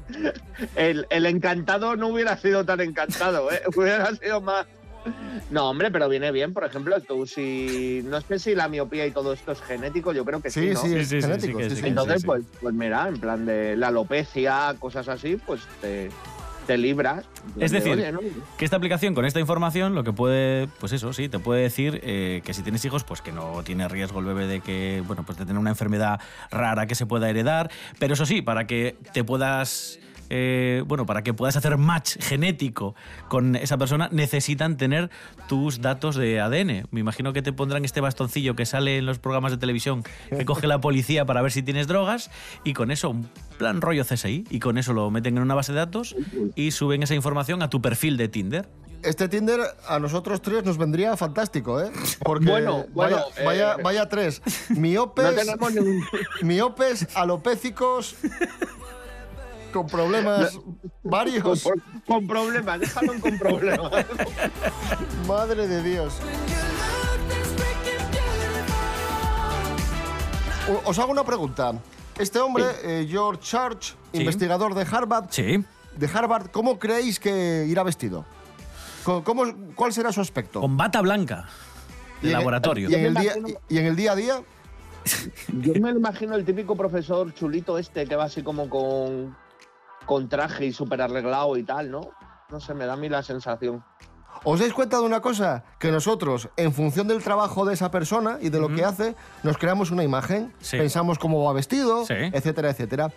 El, 0.75 1.08
el 1.10 1.25
encantado 1.25 1.96
no 1.96 2.10
hubiera 2.10 2.38
sido 2.38 2.63
tan 2.65 2.79
encantado, 2.82 3.51
¿eh? 3.51 3.62
Hubiera 3.75 4.13
sido 4.15 4.39
más. 4.41 4.67
No, 5.50 5.70
hombre, 5.70 5.91
pero 5.91 6.08
viene 6.08 6.32
bien, 6.32 6.53
por 6.53 6.63
ejemplo, 6.63 7.00
tú 7.01 7.25
si. 7.25 8.01
No 8.05 8.22
sé 8.22 8.39
si 8.39 8.55
la 8.55 8.67
miopía 8.70 9.05
y 9.05 9.12
todo 9.12 9.34
esto 9.34 9.51
es 9.51 9.62
genético, 9.62 10.13
yo 10.13 10.24
creo 10.24 10.41
que 10.41 10.50
sí. 10.50 10.62
Sí, 10.62 10.74
¿no? 10.74 10.79
sí, 10.82 10.96
es 10.96 11.10
sí, 11.10 11.15
sí, 11.15 11.22
sí, 11.22 11.27
genético. 11.27 11.58
que 11.58 11.70
sí, 11.70 11.75
sí, 11.75 11.82
sí. 11.82 11.88
Entonces, 11.88 12.22
sí. 12.22 12.27
Pues, 12.27 12.43
pues 12.62 12.74
mira, 12.74 13.08
en 13.08 13.20
plan 13.20 13.46
de 13.46 13.75
la 13.75 13.88
alopecia, 13.88 14.75
cosas 14.79 15.08
así, 15.10 15.36
pues 15.36 15.62
te, 15.82 16.10
te 16.63 16.77
libras. 16.77 17.25
Es 17.60 17.72
de, 17.72 17.79
decir, 17.79 18.20
que 18.58 18.65
esta 18.65 18.77
aplicación 18.77 19.13
con 19.13 19.25
esta 19.25 19.39
información 19.39 19.96
lo 19.96 20.03
que 20.03 20.13
puede, 20.13 20.67
pues 20.79 20.91
eso, 20.93 21.13
sí, 21.13 21.29
te 21.29 21.39
puede 21.39 21.62
decir 21.62 22.00
eh, 22.03 22.41
que 22.43 22.53
si 22.53 22.63
tienes 22.63 22.84
hijos, 22.86 23.03
pues 23.03 23.22
que 23.22 23.32
no 23.32 23.63
tiene 23.63 23.88
riesgo 23.88 24.20
el 24.20 24.25
bebé 24.25 24.48
de 24.48 24.62
que, 24.62 25.03
bueno, 25.05 25.24
pues 25.24 25.38
de 25.38 25.46
tener 25.46 25.60
una 25.60 25.70
enfermedad 25.70 26.20
rara 26.51 26.88
que 26.88 26.96
se 26.96 27.05
pueda 27.05 27.29
heredar, 27.29 27.70
pero 28.00 28.13
eso 28.13 28.25
sí, 28.25 28.41
para 28.41 28.67
que 28.67 28.96
te 29.13 29.24
puedas... 29.24 30.00
eh, 30.30 30.84
bueno, 30.88 31.06
para 31.06 31.24
que 31.24 31.34
puedas 31.34 31.56
hacer 31.56 31.77
match 31.77 32.18
genético 32.20 32.96
con 33.27 33.56
esa 33.56 33.77
persona, 33.77 34.10
necesitan 34.12 34.77
tener 34.77 35.10
tus 35.48 35.82
datos 35.82 36.15
de 36.15 36.39
ADN. 36.42 36.88
Me 36.92 37.00
imagino 37.00 37.34
que 37.34 37.42
te 37.42 37.53
pondrán 37.53 37.86
este 37.86 38.01
bastoncillo 38.01 38.56
que 38.56 38.65
sale 38.65 38.98
en 38.98 39.06
los 39.06 39.20
programas 39.20 39.51
de 39.51 39.58
televisión 39.58 40.03
que 40.30 40.46
coge 40.46 40.68
la 40.68 40.80
policía 40.82 41.25
para 41.25 41.42
ver 41.42 41.51
si 41.51 41.63
tienes 41.63 41.88
drogas 41.88 42.32
y 42.63 42.74
con 42.74 42.92
eso 42.92 43.10
un 43.10 43.30
plan 43.58 43.82
rollo 43.82 44.03
CSI 44.06 44.46
y 44.50 44.60
con 44.60 44.77
eso 44.77 44.94
lo 44.94 45.10
meten 45.12 45.38
en 45.38 45.44
una 45.44 45.56
base 45.56 45.72
de 45.74 45.80
datos 45.80 46.15
y 46.56 46.72
suben 46.72 47.03
esa 47.03 47.15
información 47.15 47.62
a 47.62 47.70
tu 47.70 47.82
perfil 47.82 48.18
de 48.18 48.27
Tinder. 48.27 48.68
Este 49.03 49.27
Tinder 49.27 49.60
a 49.88 50.00
nosotros 50.00 50.42
tres 50.42 50.63
nos 50.63 50.77
vendría 50.77 51.18
fantástico, 51.18 51.82
¿eh? 51.82 51.92
Porque 52.24 52.50
Bueno, 52.50 52.86
bueno, 52.94 53.18
vaya, 53.18 53.25
eh, 53.36 53.46
vaya, 53.46 53.77
vaya 53.84 54.10
tres. 54.10 54.42
No 54.70 54.80
Miopes, 54.80 55.36
tenemos 55.36 55.74
ningún. 55.74 56.03
miopes, 56.42 57.08
alopécicos, 57.13 58.15
con 59.74 59.88
problemas 59.88 60.58
varios. 61.03 61.68
con 62.08 62.27
problemas, 62.27 62.80
déjalo 62.80 63.20
con 63.20 63.38
problemas. 63.38 63.92
Madre 65.27 65.68
de 65.68 65.84
Dios. 65.84 66.13
Os 70.86 70.98
hago 71.00 71.12
una 71.12 71.24
pregunta. 71.25 71.74
Este 72.18 72.39
hombre, 72.39 72.63
eh, 72.84 73.08
George 73.10 73.42
Church, 73.42 73.96
Sí. 74.13 74.20
investigador 74.20 74.75
de 74.75 74.86
Harvard, 74.89 75.25
Sí. 75.30 75.63
de 75.98 76.08
Harvard, 76.13 76.51
¿cómo 76.51 76.80
creéis 76.80 77.20
que 77.20 77.65
irá 77.68 77.84
vestido? 77.84 78.24
¿Cómo, 79.03 79.44
¿Cuál 79.75 79.92
será 79.92 80.12
su 80.13 80.22
aspecto? 80.22 80.62
Con 80.62 80.77
bata 80.77 81.01
blanca. 81.01 81.50
Y 82.22 82.27
De 82.27 82.32
en- 82.34 82.38
laboratorio. 82.39 82.89
Y 82.89 82.94
en, 82.96 83.06
el 83.08 83.13
día, 83.15 83.34
y 83.68 83.77
en 83.77 83.86
el 83.86 83.96
día 83.96 84.12
a 84.13 84.15
día, 84.15 84.36
Yo 85.50 85.74
me 85.82 85.89
imagino 85.89 86.34
el 86.36 86.46
típico 86.46 86.77
profesor 86.77 87.34
chulito 87.34 87.77
este 87.77 88.06
que 88.08 88.15
va 88.15 88.24
así 88.25 88.42
como 88.42 88.70
con, 88.70 89.36
con 90.05 90.29
traje 90.29 90.65
y 90.65 90.74
súper 90.74 91.01
arreglado 91.01 91.55
y 91.57 91.63
tal, 91.63 91.89
¿no? 91.91 92.01
No 92.50 92.60
sé, 92.60 92.74
me 92.74 92.86
da 92.86 92.93
a 92.93 92.98
mí 92.98 93.10
la 93.10 93.24
sensación. 93.24 93.83
¿os 94.45 94.60
dais 94.60 94.74
cuenta 94.74 94.98
de 94.98 95.03
una 95.03 95.22
cosa? 95.22 95.63
Que 95.79 95.89
nosotros, 95.89 96.50
en 96.57 96.74
función 96.74 97.07
del 97.07 97.24
trabajo 97.24 97.63
de 97.65 97.75
esa 97.75 97.91
persona 97.91 98.39
y 98.41 98.50
de 98.50 98.60
lo 98.60 98.67
que 98.67 98.83
hace, 98.83 99.15
nos 99.41 99.57
creamos 99.57 99.89
una 99.91 100.03
imagen, 100.03 100.53
Sí. 100.60 100.77
pensamos 100.77 101.17
cómo 101.17 101.41
va 101.45 101.53
vestido, 101.53 102.05
Sí. 102.05 102.13
etcétera, 102.13 102.72
etcétera. 102.72 103.10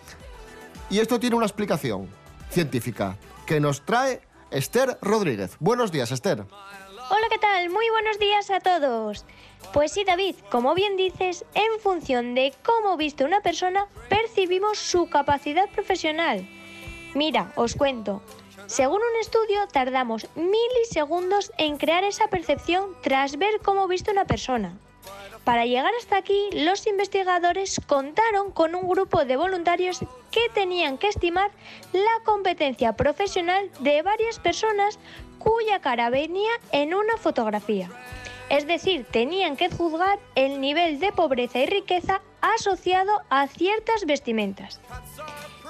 Y 0.89 0.99
esto 0.99 1.19
tiene 1.19 1.35
una 1.35 1.45
explicación 1.45 2.07
científica 2.49 3.17
que 3.45 3.59
nos 3.59 3.81
trae 3.83 4.21
Esther 4.51 4.97
Rodríguez. 5.01 5.57
Buenos 5.59 5.91
días, 5.91 6.11
Esther. 6.13 6.45
Hola, 7.09 7.27
¿qué 7.29 7.37
tal? 7.39 7.69
Muy 7.71 7.89
buenos 7.89 8.19
días 8.19 8.49
a 8.49 8.61
todos. 8.61 9.25
Pues 9.73 9.91
sí, 9.91 10.05
David, 10.05 10.35
como 10.49 10.75
bien 10.75 10.95
dices, 10.95 11.43
en 11.55 11.79
función 11.81 12.35
de 12.35 12.53
cómo 12.63 12.95
viste 12.95 13.25
una 13.25 13.41
persona, 13.41 13.87
percibimos 14.07 14.77
su 14.77 15.09
capacidad 15.09 15.69
profesional. 15.71 16.47
Mira, 17.17 17.51
os 17.55 17.73
cuento. 17.73 18.21
Según 18.67 19.01
un 19.01 19.19
estudio, 19.19 19.67
tardamos 19.73 20.27
milisegundos 20.35 21.51
en 21.57 21.77
crear 21.77 22.03
esa 22.03 22.27
percepción 22.27 22.95
tras 23.01 23.39
ver 23.39 23.59
cómo 23.65 23.87
viste 23.87 24.11
una 24.11 24.25
persona. 24.25 24.77
Para 25.43 25.65
llegar 25.65 25.91
hasta 25.97 26.17
aquí, 26.17 26.49
los 26.51 26.85
investigadores 26.85 27.81
contaron 27.87 28.51
con 28.51 28.75
un 28.75 28.87
grupo 28.87 29.25
de 29.25 29.35
voluntarios 29.35 30.01
que 30.29 30.47
tenían 30.53 30.99
que 30.99 31.07
estimar 31.07 31.49
la 31.91 32.23
competencia 32.23 32.93
profesional 32.93 33.71
de 33.79 34.03
varias 34.03 34.37
personas 34.37 34.99
cuya 35.39 35.81
cara 35.81 36.11
venía 36.11 36.51
en 36.71 36.93
una 36.93 37.17
fotografía. 37.17 37.89
Es 38.49 38.67
decir, 38.67 39.07
tenían 39.09 39.57
que 39.57 39.71
juzgar 39.71 40.19
el 40.35 40.61
nivel 40.61 40.99
de 40.99 41.11
pobreza 41.11 41.57
y 41.57 41.65
riqueza 41.65 42.21
asociado 42.41 43.23
a 43.31 43.47
ciertas 43.47 44.05
vestimentas. 44.05 44.79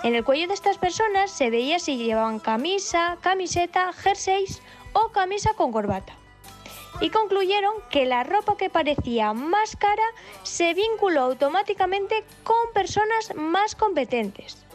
En 0.03 0.15
el 0.15 0.23
cuello 0.23 0.47
de 0.47 0.53
estas 0.53 0.77
personas 0.77 1.31
se 1.31 1.49
veía 1.49 1.79
si 1.79 1.97
llevaban 1.97 2.39
camisa, 2.39 3.17
camiseta, 3.21 3.91
jerseys 3.93 4.61
o 4.93 5.09
camisa 5.09 5.53
con 5.53 5.71
corbata 5.71 6.13
y 6.99 7.09
concluyeron 7.09 7.73
que 7.89 8.05
la 8.05 8.23
ropa 8.23 8.57
que 8.57 8.69
parecía 8.69 9.33
más 9.33 9.75
cara 9.75 10.03
se 10.43 10.73
vinculó 10.73 11.21
automáticamente 11.21 12.23
con 12.43 12.73
personas 12.73 13.35
más 13.35 13.75
competentes. 13.75 14.65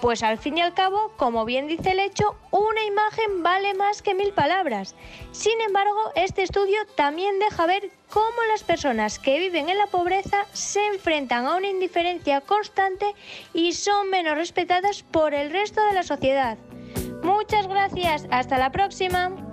Pues 0.00 0.22
al 0.22 0.38
fin 0.38 0.58
y 0.58 0.60
al 0.60 0.74
cabo, 0.74 1.12
como 1.16 1.44
bien 1.44 1.68
dice 1.68 1.92
el 1.92 2.00
hecho, 2.00 2.36
una 2.50 2.84
imagen 2.84 3.42
vale 3.42 3.74
más 3.74 4.02
que 4.02 4.14
mil 4.14 4.32
palabras. 4.32 4.94
Sin 5.30 5.60
embargo, 5.60 6.12
este 6.16 6.42
estudio 6.42 6.78
también 6.96 7.38
deja 7.38 7.66
ver 7.66 7.90
cómo 8.10 8.42
las 8.50 8.62
personas 8.62 9.18
que 9.18 9.38
viven 9.38 9.68
en 9.68 9.78
la 9.78 9.86
pobreza 9.86 10.46
se 10.52 10.84
enfrentan 10.86 11.46
a 11.46 11.56
una 11.56 11.68
indiferencia 11.68 12.40
constante 12.40 13.14
y 13.54 13.72
son 13.72 14.10
menos 14.10 14.36
respetadas 14.36 15.02
por 15.02 15.34
el 15.34 15.50
resto 15.50 15.84
de 15.86 15.92
la 15.92 16.02
sociedad. 16.02 16.58
Muchas 17.22 17.68
gracias, 17.68 18.26
hasta 18.30 18.58
la 18.58 18.72
próxima. 18.72 19.51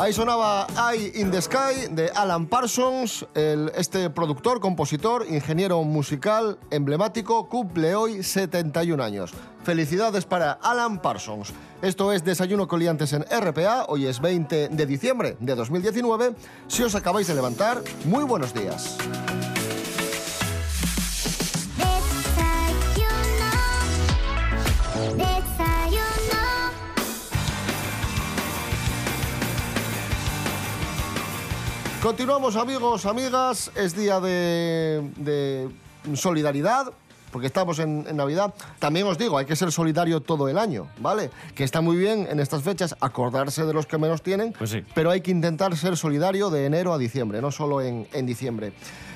Ahí 0.00 0.14
sonaba 0.14 0.66
Eye 0.94 1.12
in 1.16 1.30
the 1.30 1.42
Sky 1.42 1.88
de 1.90 2.08
Alan 2.14 2.46
Parsons, 2.46 3.26
el- 3.34 3.70
este 3.76 4.08
productor, 4.08 4.58
compositor, 4.58 5.26
ingeniero 5.28 5.82
musical 5.84 6.58
emblemático, 6.70 7.46
cumple 7.50 7.94
hoy 7.94 8.22
71 8.22 9.02
años. 9.04 9.32
Felicidades 9.62 10.24
para 10.24 10.52
Alan 10.52 11.02
Parsons. 11.02 11.52
Esto 11.82 12.12
es 12.14 12.24
Desayuno 12.24 12.66
Coliantes 12.66 13.12
en 13.12 13.24
RPA, 13.30 13.84
hoy 13.88 14.06
es 14.06 14.20
20 14.22 14.68
de 14.70 14.86
diciembre 14.86 15.36
de 15.38 15.54
2019. 15.54 16.34
Si 16.66 16.82
os 16.82 16.94
acabáis 16.94 17.26
de 17.26 17.34
levantar, 17.34 17.82
muy 18.06 18.24
buenos 18.24 18.54
días. 18.54 18.96
Continuamos 32.02 32.56
amigos, 32.56 33.04
amigas, 33.04 33.70
es 33.74 33.94
día 33.94 34.20
de, 34.20 35.06
de 35.16 35.68
solidaridad, 36.16 36.94
porque 37.30 37.46
estamos 37.46 37.78
en, 37.78 38.04
en 38.08 38.16
Navidad. 38.16 38.54
También 38.78 39.06
os 39.06 39.18
digo, 39.18 39.38
hay 39.38 39.46
que 39.46 39.56
ser 39.56 39.72
solidario 39.72 40.20
todo 40.20 40.48
el 40.48 40.58
año, 40.58 40.88
¿vale? 41.00 41.30
Que 41.54 41.64
está 41.64 41.80
muy 41.80 41.96
bien 41.96 42.26
en 42.30 42.40
estas 42.40 42.62
fechas 42.62 42.96
acordarse 43.00 43.64
de 43.64 43.72
los 43.72 43.86
que 43.86 43.98
menos 43.98 44.22
tienen, 44.22 44.52
Pues 44.52 44.70
sí. 44.70 44.84
pero 44.94 45.10
hay 45.10 45.20
que 45.20 45.30
intentar 45.30 45.76
ser 45.76 45.96
solidario 45.96 46.50
de 46.50 46.66
enero 46.66 46.92
a 46.92 46.98
diciembre, 46.98 47.40
no 47.40 47.50
solo 47.50 47.80
en, 47.80 48.06
en 48.12 48.26
diciembre. 48.26 48.72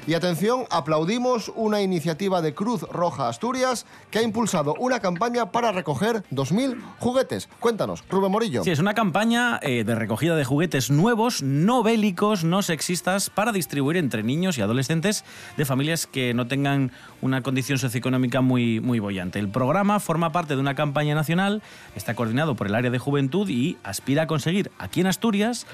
Y 0.06 0.12
atención, 0.12 0.64
aplaudimos 0.71 1.50
una 1.56 1.80
iniciativa 1.80 2.42
de 2.42 2.54
Cruz 2.54 2.83
Roja 2.83 3.26
Asturias 3.30 3.87
que 4.11 4.18
ha 4.18 4.23
impulsado 4.23 4.75
una 4.78 5.00
campaña 5.00 5.50
para 5.50 5.73
recoger 5.73 6.23
2.000 6.30 6.76
juguetes. 6.99 7.49
Cuéntanos, 7.59 8.04
Rubén 8.11 8.30
Morillo. 8.30 8.62
Sí, 8.64 8.71
es 8.71 8.78
una 8.80 8.92
campaña 8.92 9.59
eh, 9.62 9.83
de 9.83 9.94
recogida 9.94 10.37
de 10.37 10.44
juguetes 10.44 10.90
nuevos, 10.90 11.42
no 11.42 11.83
bélicos, 11.83 12.44
no 12.44 12.61
sexistas, 12.61 13.31
para 13.31 13.50
distribuir 13.53 13.96
entre 13.96 14.22
niños 14.22 14.59
y 14.59 14.61
adolescentes 14.61 15.24
de 15.57 15.64
familias 15.64 16.07
que 16.07 16.35
no 16.35 16.46
tengan 16.46 16.92
una 17.22 17.42
condición 17.42 17.79
socioeconómica 17.79 18.03
muy, 18.42 18.80
muy 18.80 18.98
bollante. 18.98 19.38
El 19.38 19.48
programa 19.48 20.00
forma 20.00 20.32
parte 20.32 20.54
de 20.54 20.60
una 20.60 20.74
campaña 20.74 21.14
nacional, 21.14 21.62
está 21.96 22.14
coordinado 22.14 22.54
por 22.54 22.66
el 22.66 22.74
área 22.74 22.90
de 22.90 22.98
juventud 22.98 23.48
y 23.48 23.76
aspira 23.82 24.22
a 24.22 24.26
conseguir 24.26 24.70
aquí 24.78 25.00
en 25.00 25.06
Asturias 25.06 25.66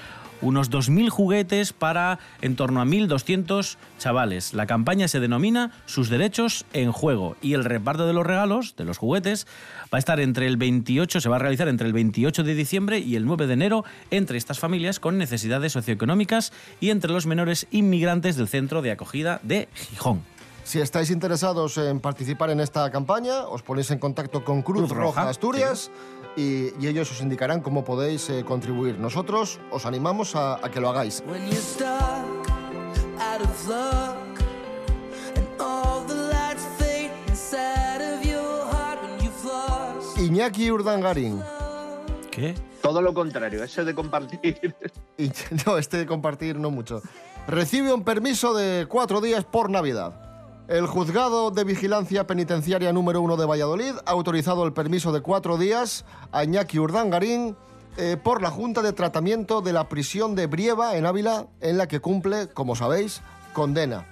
unos 0.43 0.71
2.000 0.71 1.11
juguetes 1.11 1.73
para 1.73 2.19
en 2.41 2.57
torno 2.57 2.81
a 2.81 2.87
1.200 2.87 3.77
chavales. 3.99 4.55
La 4.55 4.67
campaña 4.67 5.09
se 5.09 5.21
denomina 5.21 5.73
Sus 5.87 6.09
derechos 6.09 6.65
en 6.73 6.93
juego 6.93 7.37
y 7.43 7.55
el 7.55 7.65
reparto 7.65 8.07
de 8.07 8.13
los 8.13 8.27
regalos, 8.27 8.75
de 8.77 8.85
los 8.85 8.99
juguetes, 8.99 9.47
va 9.93 9.97
a 9.97 9.99
estar 9.99 10.21
entre 10.21 10.47
el 10.47 10.57
28, 10.57 11.21
se 11.21 11.29
va 11.29 11.37
a 11.37 11.41
realizar 11.41 11.69
entre 11.69 11.87
el 11.87 11.93
28 11.93 12.43
de 12.43 12.55
diciembre 12.55 12.99
y 12.99 13.17
el 13.17 13.27
9 13.27 13.47
de 13.47 13.53
enero 13.53 13.85
entre 14.11 14.39
estas 14.39 14.59
familias 14.59 15.01
con 15.01 15.19
necesidades 15.19 15.73
socioeconómicas 15.73 16.53
y 16.81 16.91
entre 16.91 17.13
los 17.13 17.27
menores 17.27 17.67
inmigrantes 17.71 18.37
del 18.37 18.49
centro 18.49 18.83
de 18.83 18.93
acogida 18.93 19.41
de 19.43 19.69
Gijón. 19.75 20.23
Si 20.71 20.81
estáis 20.81 21.11
interesados 21.11 21.79
en 21.79 21.99
participar 21.99 22.51
en 22.51 22.61
esta 22.61 22.89
campaña, 22.93 23.43
os 23.49 23.61
ponéis 23.61 23.91
en 23.91 23.99
contacto 23.99 24.45
con 24.45 24.63
Cruz, 24.63 24.87
Cruz 24.87 24.91
Roja, 24.91 25.23
Roja, 25.23 25.29
Asturias 25.29 25.91
y, 26.37 26.71
y 26.79 26.87
ellos 26.87 27.11
os 27.11 27.21
indicarán 27.21 27.61
cómo 27.61 27.83
podéis 27.83 28.31
eh, 28.31 28.45
contribuir. 28.45 28.97
Nosotros 28.97 29.59
os 29.73 29.85
animamos 29.85 30.37
a, 30.37 30.65
a 30.65 30.71
que 30.71 30.79
lo 30.79 30.89
hagáis. 30.91 31.25
Iñaki 40.19 40.71
Urdangarín. 40.71 41.43
¿Qué? 42.31 42.55
Todo 42.81 43.03
lo 43.03 43.13
contrario, 43.13 43.65
ese 43.65 43.83
de 43.83 43.93
compartir. 43.93 44.77
Y, 45.19 45.33
no, 45.67 45.79
este 45.79 45.97
de 45.97 46.07
compartir 46.07 46.61
no 46.61 46.71
mucho. 46.71 47.03
Recibe 47.49 47.93
un 47.93 48.05
permiso 48.05 48.55
de 48.55 48.87
cuatro 48.89 49.21
días 49.21 49.43
por 49.45 49.69
Navidad. 49.69 50.30
El 50.71 50.87
juzgado 50.87 51.51
de 51.51 51.65
vigilancia 51.65 52.29
penitenciaria 52.29 52.93
número 52.93 53.21
uno 53.21 53.37
de 53.37 53.45
Valladolid 53.45 53.95
ha 54.07 54.11
autorizado 54.13 54.65
el 54.65 54.73
permiso 54.73 55.11
de 55.11 55.21
cuatro 55.21 55.59
días 55.59 56.05
a 56.31 56.45
Iñaki 56.45 56.79
Urdangarín 56.79 57.57
eh, 57.97 58.17
por 58.17 58.41
la 58.41 58.53
Junta 58.53 58.81
de 58.81 58.93
Tratamiento 58.93 59.63
de 59.63 59.73
la 59.73 59.89
Prisión 59.89 60.37
de 60.37 60.47
Brieva 60.47 60.97
en 60.97 61.07
Ávila, 61.07 61.49
en 61.61 61.77
la 61.77 61.89
que 61.89 61.99
cumple, 61.99 62.47
como 62.51 62.77
sabéis, 62.77 63.21
condena. 63.53 64.07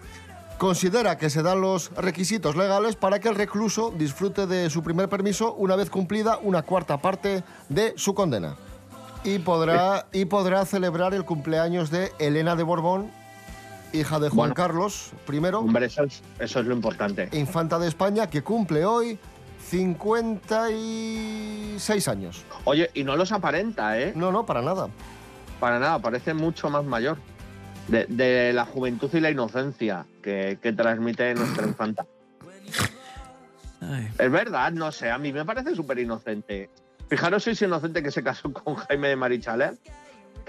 Considera 0.58 1.16
que 1.16 1.30
se 1.30 1.44
dan 1.44 1.60
los 1.60 1.92
requisitos 1.94 2.56
legales 2.56 2.96
para 2.96 3.20
que 3.20 3.28
el 3.28 3.36
recluso 3.36 3.94
disfrute 3.96 4.48
de 4.48 4.68
su 4.68 4.82
primer 4.82 5.08
permiso 5.08 5.54
una 5.54 5.76
vez 5.76 5.90
cumplida 5.90 6.40
una 6.42 6.62
cuarta 6.62 7.00
parte 7.00 7.44
de 7.68 7.94
su 7.96 8.14
condena. 8.14 8.56
Y 9.22 9.38
podrá, 9.38 10.08
y 10.10 10.24
podrá 10.24 10.66
celebrar 10.66 11.14
el 11.14 11.24
cumpleaños 11.24 11.92
de 11.92 12.10
Elena 12.18 12.56
de 12.56 12.64
Borbón, 12.64 13.12
hija 13.92 14.18
de 14.18 14.28
Juan 14.28 14.50
Bueno. 14.50 14.54
Carlos 14.54 15.12
I, 15.28 15.38
Hombre, 15.54 15.86
eso 15.86 16.02
es, 16.04 16.22
eso 16.38 16.60
es 16.60 16.66
lo 16.66 16.74
importante. 16.74 17.28
infanta 17.32 17.78
de 17.78 17.88
España, 17.88 18.28
que 18.28 18.42
cumple 18.42 18.84
hoy 18.84 19.18
56 19.68 22.08
años. 22.08 22.44
Oye, 22.64 22.90
y 22.94 23.04
no 23.04 23.16
los 23.16 23.32
aparenta, 23.32 23.98
¿eh? 24.00 24.12
No, 24.14 24.32
no, 24.32 24.46
para 24.46 24.62
nada. 24.62 24.88
Para 25.60 25.78
nada, 25.78 25.98
parece 25.98 26.32
mucho 26.34 26.70
más 26.70 26.84
mayor. 26.84 27.18
De, 27.88 28.04
de 28.06 28.52
la 28.52 28.66
juventud 28.66 29.08
y 29.14 29.20
la 29.20 29.30
inocencia 29.30 30.04
que, 30.22 30.58
que 30.62 30.72
transmite 30.74 31.34
nuestra 31.34 31.66
infanta. 31.66 32.04
Ay. 33.80 34.08
Es 34.18 34.30
verdad, 34.30 34.72
no 34.72 34.92
sé, 34.92 35.10
a 35.10 35.16
mí 35.18 35.32
me 35.32 35.44
parece 35.46 35.74
súper 35.74 35.98
inocente. 35.98 36.68
Fijaros 37.08 37.44
si 37.44 37.50
es 37.50 37.62
inocente 37.62 38.02
que 38.02 38.10
se 38.10 38.22
casó 38.22 38.52
con 38.52 38.74
Jaime 38.74 39.08
de 39.08 39.16
Marichalar, 39.16 39.74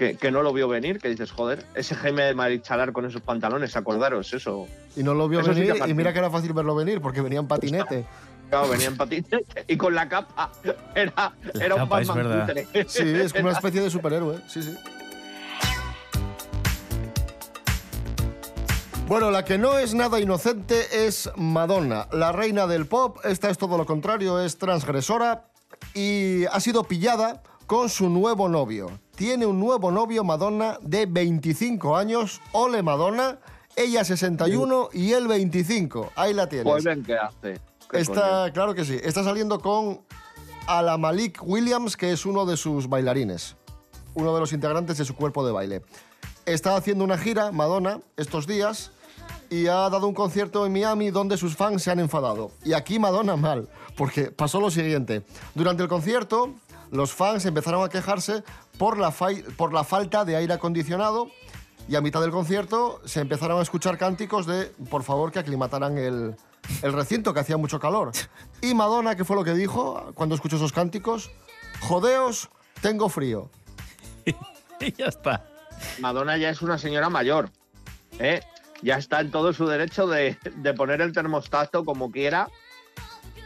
que, 0.00 0.16
que 0.16 0.30
no 0.30 0.40
lo 0.40 0.50
vio 0.54 0.66
venir, 0.66 0.98
que 0.98 1.10
dices, 1.10 1.30
joder, 1.30 1.66
ese 1.74 1.94
Jaime 1.94 2.22
de 2.22 2.34
Marichalar 2.34 2.94
con 2.94 3.04
esos 3.04 3.20
pantalones, 3.20 3.76
acordaros 3.76 4.32
eso. 4.32 4.66
Y 4.96 5.02
no 5.02 5.12
lo 5.12 5.28
vio 5.28 5.40
Eso 5.40 5.52
sí 5.52 5.60
que 5.60 5.74
venir, 5.74 5.90
y 5.90 5.92
mira 5.92 6.14
que 6.14 6.20
era 6.20 6.30
fácil 6.30 6.54
verlo 6.54 6.74
venir, 6.74 7.02
porque 7.02 7.20
venía 7.20 7.38
en 7.38 7.46
patinete. 7.46 8.06
Claro, 8.48 8.68
venía 8.68 8.88
en 8.88 8.96
patinete 8.96 9.64
y 9.68 9.76
con 9.76 9.94
la 9.94 10.08
capa. 10.08 10.50
Era, 10.92 11.32
La 11.54 11.64
era 11.64 11.74
un 11.76 11.82
capa, 11.82 12.00
Batman. 12.02 12.48
Sí, 12.88 13.04
es 13.04 13.32
como 13.32 13.44
una 13.44 13.52
especie 13.56 13.80
de 13.80 13.90
superhéroe, 13.90 14.38
sí, 14.48 14.60
sí. 14.60 14.76
Bueno, 19.06 19.30
la 19.30 19.44
que 19.44 19.56
no 19.56 19.78
es 19.78 19.94
nada 19.94 20.18
inocente 20.18 21.06
es 21.06 21.30
Madonna, 21.36 22.08
la 22.10 22.32
reina 22.32 22.66
del 22.66 22.86
pop. 22.86 23.18
Esta 23.22 23.50
es 23.50 23.58
todo 23.58 23.78
lo 23.78 23.86
contrario, 23.86 24.40
es 24.40 24.58
transgresora 24.58 25.44
y 25.94 26.46
ha 26.46 26.58
sido 26.58 26.82
pillada 26.82 27.44
con 27.66 27.88
su 27.88 28.08
nuevo 28.08 28.48
novio. 28.48 28.90
Tiene 29.20 29.44
un 29.44 29.60
nuevo 29.60 29.90
novio, 29.90 30.24
Madonna, 30.24 30.78
de 30.80 31.04
25 31.04 31.94
años. 31.94 32.40
Ole, 32.52 32.82
Madonna. 32.82 33.38
Ella 33.76 34.02
61 34.02 34.88
y 34.94 35.12
él 35.12 35.28
25. 35.28 36.12
Ahí 36.16 36.32
la 36.32 36.48
tienes. 36.48 36.64
Pues 36.64 36.84
ven 36.84 37.02
qué 37.02 37.18
hace. 37.18 37.60
¿Qué 37.90 37.98
Está, 37.98 38.50
claro 38.54 38.74
que 38.74 38.82
sí. 38.82 38.98
Está 39.02 39.22
saliendo 39.22 39.60
con 39.60 40.00
Alamalik 40.66 41.38
Williams, 41.42 41.98
que 41.98 42.12
es 42.12 42.24
uno 42.24 42.46
de 42.46 42.56
sus 42.56 42.88
bailarines, 42.88 43.56
uno 44.14 44.32
de 44.32 44.40
los 44.40 44.54
integrantes 44.54 44.96
de 44.96 45.04
su 45.04 45.14
cuerpo 45.14 45.44
de 45.44 45.52
baile. 45.52 45.82
Está 46.46 46.74
haciendo 46.76 47.04
una 47.04 47.18
gira, 47.18 47.52
Madonna, 47.52 48.00
estos 48.16 48.46
días, 48.46 48.90
y 49.50 49.66
ha 49.66 49.90
dado 49.90 50.08
un 50.08 50.14
concierto 50.14 50.64
en 50.64 50.72
Miami 50.72 51.10
donde 51.10 51.36
sus 51.36 51.54
fans 51.56 51.82
se 51.82 51.90
han 51.90 52.00
enfadado. 52.00 52.52
Y 52.64 52.72
aquí 52.72 52.98
Madonna 52.98 53.36
mal, 53.36 53.68
porque 53.98 54.30
pasó 54.30 54.62
lo 54.62 54.70
siguiente. 54.70 55.24
Durante 55.54 55.82
el 55.82 55.90
concierto, 55.90 56.54
los 56.90 57.12
fans 57.12 57.44
empezaron 57.46 57.84
a 57.84 57.88
quejarse 57.88 58.42
por 58.78 58.98
la, 58.98 59.12
por 59.56 59.72
la 59.72 59.84
falta 59.84 60.24
de 60.24 60.36
aire 60.36 60.54
acondicionado 60.54 61.30
y 61.88 61.96
a 61.96 62.00
mitad 62.00 62.20
del 62.20 62.30
concierto 62.30 63.00
se 63.04 63.20
empezaron 63.20 63.58
a 63.58 63.62
escuchar 63.62 63.98
cánticos 63.98 64.46
de, 64.46 64.66
por 64.90 65.02
favor, 65.02 65.32
que 65.32 65.38
aclimataran 65.38 65.98
el, 65.98 66.36
el 66.82 66.92
recinto, 66.92 67.34
que 67.34 67.40
hacía 67.40 67.56
mucho 67.56 67.80
calor. 67.80 68.12
Y 68.62 68.74
Madonna, 68.74 69.16
¿qué 69.16 69.24
fue 69.24 69.36
lo 69.36 69.44
que 69.44 69.54
dijo 69.54 70.12
cuando 70.14 70.34
escuchó 70.34 70.56
esos 70.56 70.72
cánticos? 70.72 71.30
Jodeos, 71.80 72.50
tengo 72.80 73.08
frío. 73.08 73.50
Y 74.80 74.92
ya 74.92 75.06
está. 75.06 75.46
Madonna 75.98 76.38
ya 76.38 76.48
es 76.48 76.62
una 76.62 76.78
señora 76.78 77.10
mayor. 77.10 77.50
¿eh? 78.18 78.40
Ya 78.80 78.96
está 78.96 79.20
en 79.20 79.30
todo 79.30 79.52
su 79.52 79.66
derecho 79.66 80.06
de, 80.06 80.38
de 80.56 80.72
poner 80.72 81.02
el 81.02 81.12
termostato 81.12 81.84
como 81.84 82.10
quiera. 82.10 82.48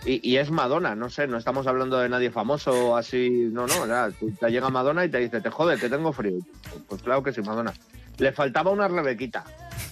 Y, 0.06 0.20
y 0.28 0.36
es 0.36 0.50
Madonna, 0.50 0.94
no 0.94 1.08
sé, 1.08 1.26
no 1.26 1.38
estamos 1.38 1.66
hablando 1.66 1.98
de 1.98 2.08
nadie 2.10 2.30
famoso 2.30 2.96
así. 2.96 3.48
No, 3.52 3.66
no, 3.66 3.86
ya, 3.86 4.10
tú- 4.10 4.30
te 4.32 4.50
llega 4.50 4.68
Madonna 4.68 5.04
y 5.04 5.08
te 5.08 5.18
dice, 5.18 5.40
te 5.40 5.48
jode, 5.50 5.78
que 5.78 5.88
tengo 5.88 6.12
frío. 6.12 6.40
Pues 6.88 7.02
claro 7.02 7.22
que 7.22 7.32
sí, 7.32 7.40
Madonna. 7.40 7.72
Le 8.18 8.32
faltaba 8.32 8.70
una 8.70 8.86
rebequita, 8.86 9.44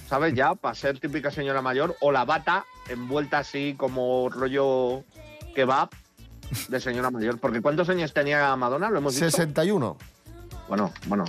¿sabes? 0.08 0.34
Ya, 0.34 0.54
para 0.54 0.74
ser 0.74 1.00
típica 1.00 1.30
señora 1.30 1.62
mayor. 1.62 1.96
O 2.00 2.12
la 2.12 2.24
bata 2.24 2.64
envuelta 2.88 3.38
así 3.38 3.74
como 3.76 4.28
rollo 4.28 5.02
kebab 5.54 5.88
de 6.68 6.78
señora 6.80 7.10
mayor. 7.10 7.38
Porque 7.38 7.60
¿cuántos 7.62 7.88
años 7.88 8.12
tenía 8.12 8.54
Madonna? 8.54 8.90
Lo 8.90 8.98
hemos 8.98 9.14
dicho. 9.14 9.30
61. 9.30 9.96
Bueno, 10.68 10.92
bueno, 11.06 11.24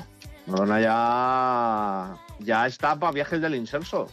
Madonna 0.45 0.79
ya, 0.81 2.17
ya 2.39 2.67
está 2.67 2.97
para 2.99 3.11
viajes 3.11 3.41
del 3.41 3.55
inserso. 3.55 4.07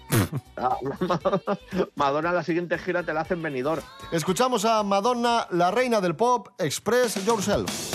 Ya, 0.56 0.76
Madonna 1.96 2.32
la 2.32 2.42
siguiente 2.42 2.78
gira 2.78 3.02
te 3.02 3.12
la 3.12 3.22
hacen 3.22 3.42
venidor. 3.42 3.82
Escuchamos 4.12 4.64
a 4.64 4.82
Madonna, 4.82 5.46
la 5.50 5.70
reina 5.70 6.00
del 6.00 6.16
pop, 6.16 6.48
Express 6.58 7.24
Yourself. 7.24 7.89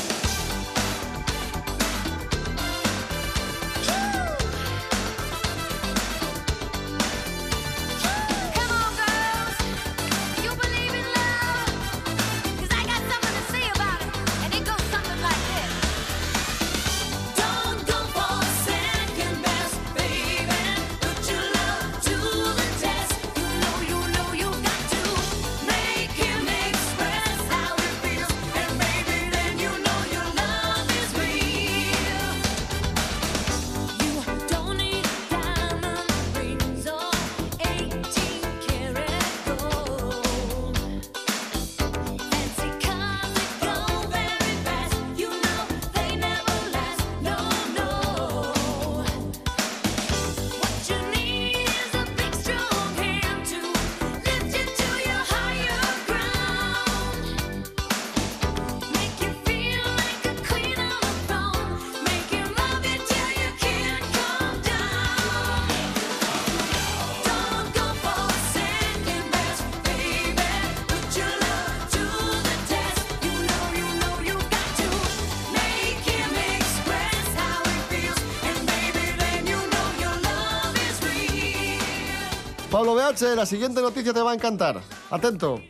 La 83.21 83.45
siguiente 83.45 83.81
noticia 83.81 84.13
te 84.13 84.21
va 84.21 84.31
a 84.31 84.33
encantar. 84.33 84.81
Atento. 85.09 85.61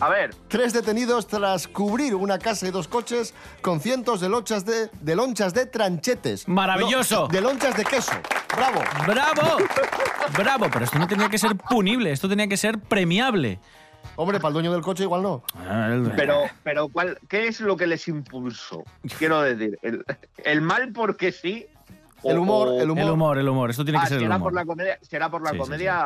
A 0.00 0.08
ver, 0.08 0.34
Tres 0.48 0.72
detenidos 0.72 1.26
tras 1.26 1.66
cubrir 1.68 2.14
una 2.14 2.38
casa 2.38 2.66
y 2.66 2.70
dos 2.70 2.88
coches 2.88 3.34
con 3.62 3.80
cientos 3.80 4.20
de 4.20 4.28
lonchas 4.28 4.64
de, 4.64 4.90
de 5.00 5.16
lonchas 5.16 5.52
de 5.54 5.66
tranchetes. 5.66 6.46
Maravilloso. 6.48 7.22
No, 7.22 7.28
de 7.28 7.40
lonchas 7.40 7.76
de 7.76 7.84
queso. 7.84 8.12
Bravo. 8.56 8.80
¡Bravo! 9.06 9.58
¡Bravo! 10.36 10.66
Pero 10.72 10.84
esto 10.84 10.98
no 10.98 11.06
tenía 11.06 11.28
que 11.28 11.38
ser 11.38 11.56
punible, 11.56 12.12
esto 12.12 12.28
tenía 12.28 12.48
que 12.48 12.56
ser 12.56 12.78
premiable. 12.78 13.58
Hombre, 14.16 14.38
para 14.40 14.48
el 14.48 14.54
dueño 14.54 14.72
del 14.72 14.82
coche 14.82 15.02
igual 15.04 15.22
no. 15.22 15.42
pero, 16.16 16.42
pero 16.62 16.88
¿cuál, 16.88 17.18
¿qué 17.28 17.46
es 17.48 17.60
lo 17.60 17.76
que 17.76 17.86
les 17.86 18.06
impulsó? 18.08 18.82
Quiero 19.18 19.42
decir, 19.42 19.78
¿el, 19.82 20.04
el 20.38 20.60
mal 20.62 20.92
porque 20.92 21.32
sí? 21.32 21.66
El 22.24 22.38
humor, 22.38 22.68
o- 22.68 22.80
el 22.80 22.90
humor. 22.90 23.04
El 23.04 23.10
humor, 23.10 23.38
el 23.38 23.48
humor. 23.48 23.70
Esto 23.70 23.84
tiene 23.84 23.98
Ah, 23.98 24.02
que 24.02 24.08
ser 24.08 24.16
el 24.18 24.24
será 24.24 24.36
humor. 24.36 24.46
por 24.46 24.54
la 24.54 24.64
comedia. 24.66 24.98
Será 25.02 25.30
por 25.30 25.42
la 25.42 25.50
Sí, 25.50 25.56
sí, 25.56 25.60
comedia. 25.62 26.04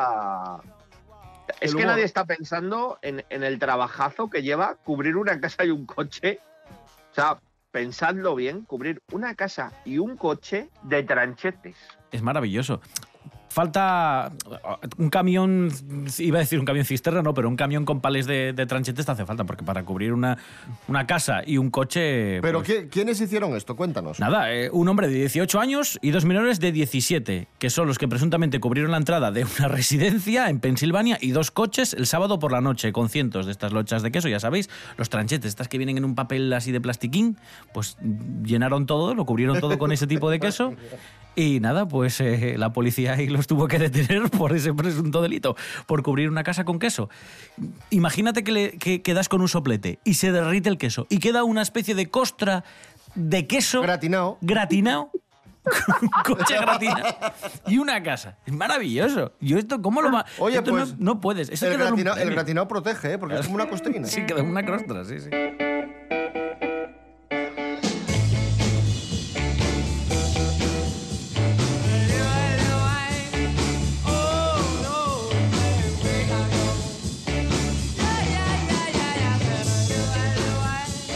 Es 1.61 1.75
que 1.75 1.85
nadie 1.85 2.03
está 2.03 2.25
pensando 2.25 2.99
en, 3.01 3.23
en 3.29 3.43
el 3.43 3.59
trabajazo 3.59 4.29
que 4.29 4.43
lleva 4.43 4.75
cubrir 4.75 5.15
una 5.17 5.39
casa 5.39 5.65
y 5.65 5.71
un 5.71 5.85
coche. 5.85 6.39
O 7.11 7.15
sea, 7.15 7.39
pensadlo 7.71 8.35
bien, 8.35 8.61
cubrir 8.61 9.01
una 9.11 9.35
casa 9.35 9.73
y 9.83 9.97
un 9.97 10.15
coche 10.15 10.69
de 10.83 11.03
tranchetes. 11.03 11.75
Es 12.11 12.21
maravilloso. 12.21 12.81
Falta 13.55 14.33
un 14.97 15.09
camión, 15.09 15.71
iba 16.19 16.39
a 16.39 16.41
decir 16.41 16.59
un 16.59 16.65
camión 16.65 16.83
cisterna, 16.85 17.21
no, 17.21 17.33
pero 17.33 17.47
un 17.47 17.55
camión 17.55 17.85
con 17.85 18.01
pales 18.01 18.25
de, 18.25 18.51
de 18.51 18.65
tranchetes 18.65 19.05
te 19.05 19.11
hace 19.13 19.25
falta, 19.25 19.45
porque 19.45 19.63
para 19.63 19.83
cubrir 19.83 20.11
una, 20.11 20.37
una 20.89 21.07
casa 21.07 21.41
y 21.47 21.57
un 21.57 21.69
coche... 21.71 22.41
Pero 22.41 22.61
pues, 22.61 22.69
¿qui- 22.69 22.89
¿quiénes 22.89 23.21
hicieron 23.21 23.55
esto? 23.55 23.77
Cuéntanos. 23.77 24.19
Nada, 24.19 24.53
eh, 24.53 24.69
un 24.73 24.89
hombre 24.89 25.07
de 25.07 25.13
18 25.15 25.57
años 25.61 25.97
y 26.01 26.11
dos 26.11 26.25
menores 26.25 26.59
de 26.59 26.73
17, 26.73 27.47
que 27.57 27.69
son 27.69 27.87
los 27.87 27.97
que 27.97 28.09
presuntamente 28.09 28.59
cubrieron 28.59 28.91
la 28.91 28.97
entrada 28.97 29.31
de 29.31 29.45
una 29.57 29.67
residencia 29.69 30.49
en 30.49 30.59
Pensilvania 30.59 31.17
y 31.21 31.31
dos 31.31 31.49
coches 31.49 31.93
el 31.93 32.07
sábado 32.07 32.39
por 32.39 32.51
la 32.51 32.59
noche, 32.59 32.91
con 32.91 33.07
cientos 33.07 33.45
de 33.45 33.53
estas 33.53 33.71
lochas 33.71 34.03
de 34.03 34.11
queso, 34.11 34.27
ya 34.27 34.41
sabéis, 34.41 34.69
los 34.97 35.09
tranchetes, 35.09 35.47
estas 35.47 35.69
que 35.69 35.77
vienen 35.77 35.97
en 35.97 36.03
un 36.03 36.15
papel 36.15 36.51
así 36.51 36.73
de 36.73 36.81
plastiquín, 36.81 37.37
pues 37.73 37.95
llenaron 38.43 38.85
todo, 38.85 39.15
lo 39.15 39.25
cubrieron 39.25 39.61
todo 39.61 39.77
con 39.77 39.93
ese 39.93 40.07
tipo 40.07 40.29
de 40.29 40.41
queso. 40.41 40.73
Y 41.35 41.59
nada, 41.59 41.87
pues 41.87 42.21
eh, 42.21 42.55
la 42.57 42.71
policía 42.71 43.13
ahí 43.13 43.27
los 43.27 43.45
tuvo 43.47 43.67
que 43.67 43.77
detener 43.77 44.29
por 44.37 44.55
ese 44.55 44.73
presunto 44.73 45.21
delito, 45.21 45.55
por 45.85 46.01
cubrir 46.01 46.29
una 46.29 46.43
casa 46.43 46.63
con 46.63 46.79
queso. 46.79 47.09
Imagínate 47.89 48.43
que, 48.43 48.51
le, 48.51 48.71
que, 48.77 49.01
que 49.01 49.13
das 49.13 49.27
con 49.29 49.41
un 49.41 49.49
soplete 49.49 49.99
y 50.03 50.13
se 50.15 50.31
derrite 50.31 50.69
el 50.69 50.77
queso 50.77 51.07
y 51.09 51.19
queda 51.19 51.43
una 51.43 51.61
especie 51.61 51.93
de 51.95 52.09
costra 52.09 52.63
de 53.15 53.47
queso 53.47 53.81
Gratinado. 53.81 54.37
gratinado. 54.41 55.09
coche 56.25 56.55
gratinado 56.59 57.17
y 57.65 57.79
una 57.79 58.01
casa. 58.03 58.37
Es 58.45 58.53
maravilloso. 58.53 59.33
Yo 59.41 59.57
esto, 59.57 59.81
¿cómo 59.81 60.01
lo 60.03 60.11
va? 60.11 60.23
Oye, 60.37 60.57
Esto 60.59 60.71
pues, 60.71 60.91
no, 60.99 61.15
no 61.15 61.19
puedes. 61.21 61.49
Hay 61.49 61.69
El 61.71 61.77
gratinado, 61.79 62.17
el 62.17 62.29
gratinado 62.31 62.67
protege, 62.67 63.13
¿eh? 63.13 63.17
porque 63.17 63.35
es 63.39 63.41
como 63.47 63.55
una 63.55 63.67
costrina. 63.67 64.05
Sí, 64.07 64.25
queda 64.27 64.43
una 64.43 64.63
costra, 64.63 65.03
sí, 65.05 65.19
sí. 65.19 65.29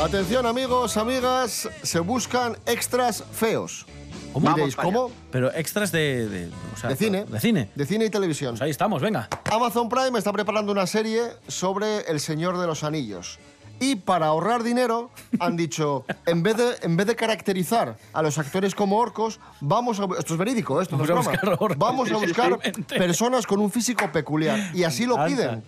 Atención 0.01 0.45
amigos, 0.45 0.95
amigas, 0.95 1.69
se 1.83 1.99
buscan 1.99 2.55
extras 2.65 3.21
feos. 3.33 3.85
¿Cómo? 4.31 4.53
Diréis, 4.53 4.75
¿cómo? 4.77 5.12
Pero 5.29 5.51
extras 5.53 5.91
de, 5.91 6.29
de, 6.29 6.49
o 6.73 6.77
sea, 6.77 6.89
De 6.91 6.95
cine. 6.95 7.25
De 7.25 7.39
cine. 7.41 7.69
De 7.75 7.85
cine 7.85 8.05
y 8.05 8.09
televisión. 8.09 8.51
Pues 8.51 8.62
ahí 8.62 8.69
estamos, 8.69 9.01
venga. 9.01 9.27
Amazon 9.51 9.89
Prime 9.89 10.17
está 10.17 10.31
preparando 10.31 10.71
una 10.71 10.88
serie 10.88 11.23
sobre 11.49 12.01
El 12.09 12.21
Señor 12.21 12.57
de 12.57 12.65
los 12.65 12.85
Anillos. 12.85 13.39
Y 13.79 13.95
para 13.95 14.27
ahorrar 14.27 14.63
dinero, 14.63 15.09
han 15.39 15.55
dicho, 15.55 16.05
en 16.25 16.43
vez 16.43 16.57
de, 16.57 16.75
en 16.81 16.97
vez 16.97 17.07
de 17.07 17.15
caracterizar 17.15 17.97
a 18.13 18.21
los 18.21 18.37
actores 18.37 18.75
como 18.75 18.97
orcos, 18.97 19.39
vamos 19.61 19.99
a... 19.99 20.05
Esto 20.17 20.33
es 20.33 20.37
verídico, 20.37 20.81
esto 20.81 20.97
no 20.97 21.03
es 21.03 21.09
Vamos 21.09 21.27
a 21.27 21.31
broma. 21.31 21.41
buscar 21.41 21.63
orcos. 21.63 21.77
Vamos 21.77 22.11
a 22.11 22.17
buscar 22.17 22.59
personas 22.87 23.47
con 23.47 23.59
un 23.59 23.71
físico 23.71 24.11
peculiar. 24.11 24.59
Y 24.75 24.83
así 24.83 25.05
lo 25.05 25.23
piden. 25.25 25.63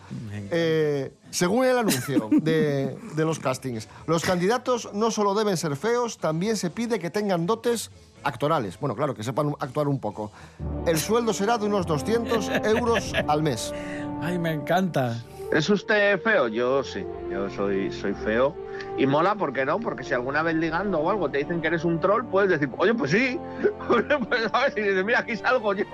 Eh, 0.51 1.13
según 1.29 1.65
el 1.65 1.77
anuncio 1.77 2.29
de, 2.31 2.97
de 3.15 3.25
los 3.25 3.39
castings, 3.39 3.87
los 4.07 4.23
candidatos 4.23 4.89
no 4.93 5.11
solo 5.11 5.33
deben 5.33 5.55
ser 5.55 5.75
feos, 5.77 6.17
también 6.17 6.57
se 6.57 6.69
pide 6.69 6.99
que 6.99 7.09
tengan 7.09 7.45
dotes 7.45 7.91
actorales. 8.23 8.79
Bueno, 8.79 8.95
claro, 8.95 9.15
que 9.15 9.23
sepan 9.23 9.55
actuar 9.59 9.87
un 9.87 9.99
poco. 9.99 10.31
El 10.85 10.99
sueldo 10.99 11.33
será 11.33 11.57
de 11.57 11.65
unos 11.65 11.85
200 11.87 12.49
euros 12.65 13.13
al 13.27 13.41
mes. 13.41 13.73
Ay, 14.21 14.37
me 14.37 14.51
encanta. 14.51 15.23
¿Es 15.51 15.69
usted 15.69 16.21
feo? 16.21 16.47
Yo 16.47 16.81
sí, 16.81 17.05
yo 17.29 17.49
soy, 17.49 17.91
soy 17.91 18.13
feo. 18.13 18.55
Y 18.97 19.05
mola, 19.05 19.35
¿por 19.35 19.51
qué 19.51 19.65
no? 19.65 19.81
Porque 19.81 20.01
si 20.01 20.13
alguna 20.13 20.41
vez 20.43 20.55
ligando 20.55 20.99
o 20.99 21.09
algo 21.09 21.29
te 21.29 21.39
dicen 21.39 21.59
que 21.59 21.67
eres 21.67 21.83
un 21.83 21.99
troll, 21.99 22.23
puedes 22.23 22.49
decir, 22.51 22.69
oye, 22.77 22.93
pues 22.93 23.11
sí. 23.11 23.37
pues, 23.87 24.05
¿sabes? 24.49 24.73
Y 24.77 24.81
dices, 24.81 25.03
mira, 25.03 25.19
aquí 25.19 25.35
salgo 25.35 25.73
yo. 25.73 25.85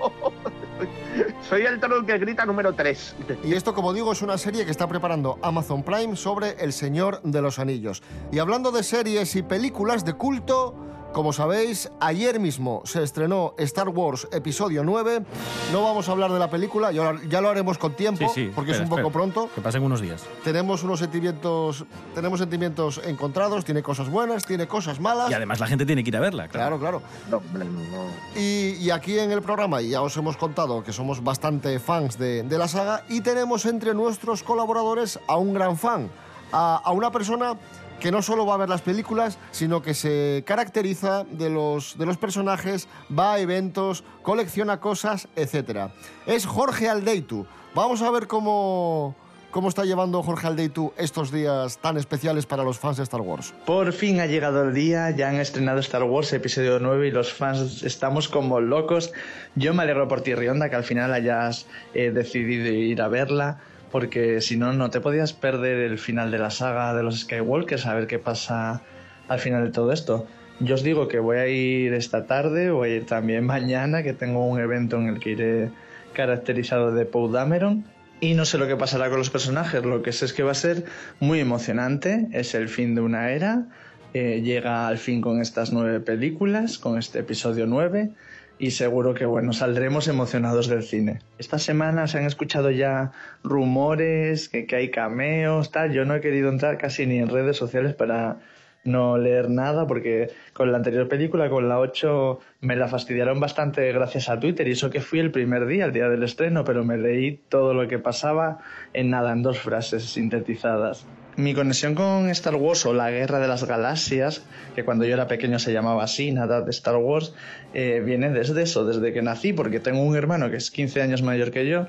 soy 1.48 1.62
el 1.62 1.80
troll 1.80 2.06
que 2.06 2.18
grita 2.18 2.46
número 2.46 2.72
3. 2.72 3.16
Y 3.42 3.54
esto, 3.54 3.74
como 3.74 3.92
digo, 3.92 4.12
es 4.12 4.22
una 4.22 4.38
serie 4.38 4.64
que 4.64 4.70
está 4.70 4.86
preparando 4.86 5.40
Amazon 5.42 5.82
Prime 5.82 6.14
sobre 6.14 6.52
El 6.62 6.72
Señor 6.72 7.20
de 7.22 7.42
los 7.42 7.58
Anillos. 7.58 8.02
Y 8.30 8.38
hablando 8.38 8.70
de 8.70 8.84
series 8.84 9.34
y 9.34 9.42
películas 9.42 10.04
de 10.04 10.12
culto, 10.12 10.76
como 11.12 11.32
sabéis, 11.32 11.90
ayer 12.00 12.38
mismo 12.38 12.82
se 12.84 13.02
estrenó 13.02 13.54
Star 13.58 13.88
Wars 13.88 14.28
Episodio 14.30 14.84
9. 14.84 15.24
No 15.72 15.82
vamos 15.82 16.08
a 16.08 16.12
hablar 16.12 16.30
de 16.32 16.38
la 16.38 16.48
película, 16.50 16.92
ya 16.92 17.12
lo- 17.12 17.22
ya 17.24 17.40
lo 17.40 17.48
haremos 17.48 17.76
con 17.78 17.94
tiempo, 17.94 18.28
Sí, 18.28 18.46
sí. 18.46 18.52
porque 18.54 18.70
espera, 18.72 18.84
es 18.84 18.90
un 18.90 18.96
poco 18.96 19.08
espera. 19.08 19.12
pronto. 19.12 19.50
Que 19.54 19.60
pasen 19.60 19.82
unos 19.82 20.00
días. 20.00 20.22
Tenemos 20.44 20.82
unos 20.84 21.00
sentimientos, 21.00 21.84
tenemos 22.14 22.38
sentimientos 22.38 23.00
encontrados, 23.04 23.64
tiene 23.64 23.82
cosas 23.82 24.08
buenas, 24.10 24.44
tiene 24.46 24.68
cosas 24.68 25.00
malas. 25.00 25.30
Y 25.30 25.34
además 25.34 25.58
la 25.60 25.66
gente 25.66 25.84
tiene 25.86 26.04
que 26.04 26.10
ir 26.10 26.16
a 26.16 26.20
verla, 26.20 26.46
claro. 26.48 26.78
Claro, 26.78 27.00
claro. 27.00 27.02
No, 27.30 27.38
hombre, 27.38 27.64
no. 27.64 28.40
Y, 28.40 28.74
y 28.80 28.90
aquí 28.90 29.18
en 29.18 29.32
el 29.32 29.42
programa 29.42 29.80
ya 29.80 30.02
os 30.02 30.16
hemos 30.16 30.36
contado 30.36 30.84
que 30.84 30.92
somos 30.92 31.24
bastante 31.24 31.78
fans 31.80 32.18
de, 32.18 32.42
de 32.44 32.58
la 32.58 32.68
saga 32.68 33.04
y 33.08 33.22
tenemos 33.22 33.64
entre 33.66 33.94
nuestros 33.94 34.42
colaboradores 34.42 35.18
a 35.26 35.36
un 35.36 35.52
gran 35.54 35.76
fan, 35.78 36.10
a, 36.52 36.76
a 36.76 36.92
una 36.92 37.10
persona 37.10 37.54
que 38.00 38.12
no 38.12 38.22
solo 38.22 38.46
va 38.46 38.54
a 38.54 38.58
ver 38.58 38.68
las 38.68 38.82
películas, 38.82 39.38
sino 39.50 39.82
que 39.82 39.94
se 39.94 40.42
caracteriza 40.46 41.24
de 41.24 41.50
los, 41.50 41.98
de 41.98 42.06
los 42.06 42.16
personajes, 42.16 42.88
va 43.16 43.34
a 43.34 43.40
eventos, 43.40 44.04
colecciona 44.22 44.80
cosas, 44.80 45.28
etc. 45.36 45.90
Es 46.26 46.46
Jorge 46.46 46.88
Aldeitu. 46.88 47.46
Vamos 47.74 48.02
a 48.02 48.10
ver 48.10 48.26
cómo, 48.26 49.14
cómo 49.50 49.68
está 49.68 49.84
llevando 49.84 50.22
Jorge 50.22 50.46
Aldeitu 50.46 50.92
estos 50.96 51.32
días 51.32 51.78
tan 51.78 51.96
especiales 51.96 52.46
para 52.46 52.62
los 52.62 52.78
fans 52.78 52.96
de 52.96 53.02
Star 53.02 53.20
Wars. 53.20 53.54
Por 53.66 53.92
fin 53.92 54.20
ha 54.20 54.26
llegado 54.26 54.64
el 54.64 54.74
día, 54.74 55.10
ya 55.10 55.28
han 55.28 55.36
estrenado 55.36 55.80
Star 55.80 56.04
Wars 56.04 56.32
episodio 56.32 56.78
9 56.78 57.08
y 57.08 57.10
los 57.10 57.32
fans 57.32 57.82
estamos 57.82 58.28
como 58.28 58.60
locos. 58.60 59.12
Yo 59.54 59.74
me 59.74 59.82
alegro 59.82 60.08
por 60.08 60.20
ti, 60.20 60.34
Rionda, 60.34 60.70
que 60.70 60.76
al 60.76 60.84
final 60.84 61.12
hayas 61.12 61.66
eh, 61.94 62.10
decidido 62.10 62.68
ir 62.68 63.02
a 63.02 63.08
verla, 63.08 63.60
porque 63.90 64.40
si 64.40 64.56
no, 64.56 64.72
no 64.72 64.90
te 64.90 65.00
podías 65.00 65.32
perder 65.32 65.78
el 65.78 65.98
final 65.98 66.30
de 66.30 66.38
la 66.38 66.50
saga 66.50 66.94
de 66.94 67.02
los 67.02 67.20
Skywalkers, 67.20 67.86
a 67.86 67.94
ver 67.94 68.06
qué 68.06 68.18
pasa 68.18 68.82
al 69.28 69.38
final 69.38 69.64
de 69.64 69.70
todo 69.70 69.92
esto. 69.92 70.26
Yo 70.60 70.74
os 70.74 70.82
digo 70.82 71.06
que 71.06 71.20
voy 71.20 71.36
a 71.36 71.46
ir 71.46 71.94
esta 71.94 72.26
tarde, 72.26 72.70
voy 72.70 72.90
a 72.90 72.96
ir 72.96 73.06
también 73.06 73.44
mañana, 73.56 74.02
que 74.02 74.12
tengo 74.12 74.46
un 74.46 74.60
evento 74.60 74.96
en 74.96 75.08
el 75.08 75.20
que 75.20 75.30
iré 75.30 75.70
caracterizado 76.12 76.92
de 76.92 77.04
Poe 77.04 77.30
Dameron. 77.30 77.84
Y 78.20 78.34
no 78.34 78.44
sé 78.44 78.58
lo 78.58 78.66
que 78.66 78.74
pasará 78.74 79.08
con 79.10 79.18
los 79.18 79.30
personajes, 79.30 79.84
lo 79.84 80.02
que 80.02 80.10
sé 80.10 80.24
es 80.24 80.32
que 80.32 80.42
va 80.42 80.50
a 80.50 80.54
ser 80.54 80.84
muy 81.20 81.38
emocionante, 81.38 82.26
es 82.32 82.54
el 82.54 82.68
fin 82.68 82.96
de 82.96 83.00
una 83.00 83.30
era, 83.30 83.66
eh, 84.12 84.40
llega 84.42 84.88
al 84.88 84.98
fin 84.98 85.20
con 85.20 85.40
estas 85.40 85.72
nueve 85.72 86.00
películas, 86.00 86.78
con 86.78 86.98
este 86.98 87.20
episodio 87.20 87.66
9, 87.66 88.10
y 88.58 88.72
seguro 88.72 89.14
que 89.14 89.24
bueno, 89.24 89.52
saldremos 89.52 90.08
emocionados 90.08 90.68
del 90.68 90.82
cine. 90.82 91.20
Esta 91.38 91.58
semana 91.58 92.06
se 92.06 92.18
han 92.18 92.24
escuchado 92.24 92.70
ya 92.70 93.12
rumores, 93.42 94.48
que, 94.48 94.66
que 94.66 94.76
hay 94.76 94.90
cameos, 94.90 95.70
tal, 95.70 95.92
yo 95.92 96.04
no 96.04 96.14
he 96.14 96.20
querido 96.20 96.48
entrar 96.48 96.78
casi 96.78 97.06
ni 97.06 97.18
en 97.18 97.28
redes 97.28 97.56
sociales 97.56 97.94
para 97.94 98.38
no 98.84 99.18
leer 99.18 99.50
nada 99.50 99.86
porque 99.86 100.30
con 100.52 100.72
la 100.72 100.78
anterior 100.78 101.08
película, 101.08 101.50
con 101.50 101.68
la 101.68 101.78
8, 101.78 102.40
me 102.60 102.76
la 102.76 102.88
fastidiaron 102.88 103.40
bastante 103.40 103.92
gracias 103.92 104.28
a 104.28 104.40
Twitter 104.40 104.66
y 104.66 104.72
eso 104.72 104.90
que 104.90 105.00
fui 105.00 105.20
el 105.20 105.30
primer 105.30 105.66
día, 105.66 105.84
el 105.84 105.92
día 105.92 106.08
del 106.08 106.22
estreno, 106.22 106.64
pero 106.64 106.84
me 106.84 106.96
leí 106.96 107.40
todo 107.48 107.74
lo 107.74 107.86
que 107.88 107.98
pasaba 107.98 108.58
en 108.92 109.10
nada, 109.10 109.32
en 109.32 109.42
dos 109.42 109.58
frases 109.58 110.04
sintetizadas. 110.04 111.06
Mi 111.38 111.54
conexión 111.54 111.94
con 111.94 112.28
Star 112.30 112.56
Wars 112.56 112.84
o 112.84 112.92
la 112.92 113.12
Guerra 113.12 113.38
de 113.38 113.46
las 113.46 113.62
Galaxias, 113.62 114.42
que 114.74 114.84
cuando 114.84 115.04
yo 115.04 115.14
era 115.14 115.28
pequeño 115.28 115.60
se 115.60 115.72
llamaba 115.72 116.02
así, 116.02 116.32
nada 116.32 116.62
de 116.62 116.70
Star 116.70 116.96
Wars, 116.96 117.32
eh, 117.74 118.02
viene 118.04 118.30
desde 118.30 118.60
eso, 118.60 118.84
desde 118.84 119.12
que 119.12 119.22
nací, 119.22 119.52
porque 119.52 119.78
tengo 119.78 120.02
un 120.02 120.16
hermano 120.16 120.50
que 120.50 120.56
es 120.56 120.72
15 120.72 121.00
años 121.00 121.22
mayor 121.22 121.52
que 121.52 121.68
yo 121.68 121.86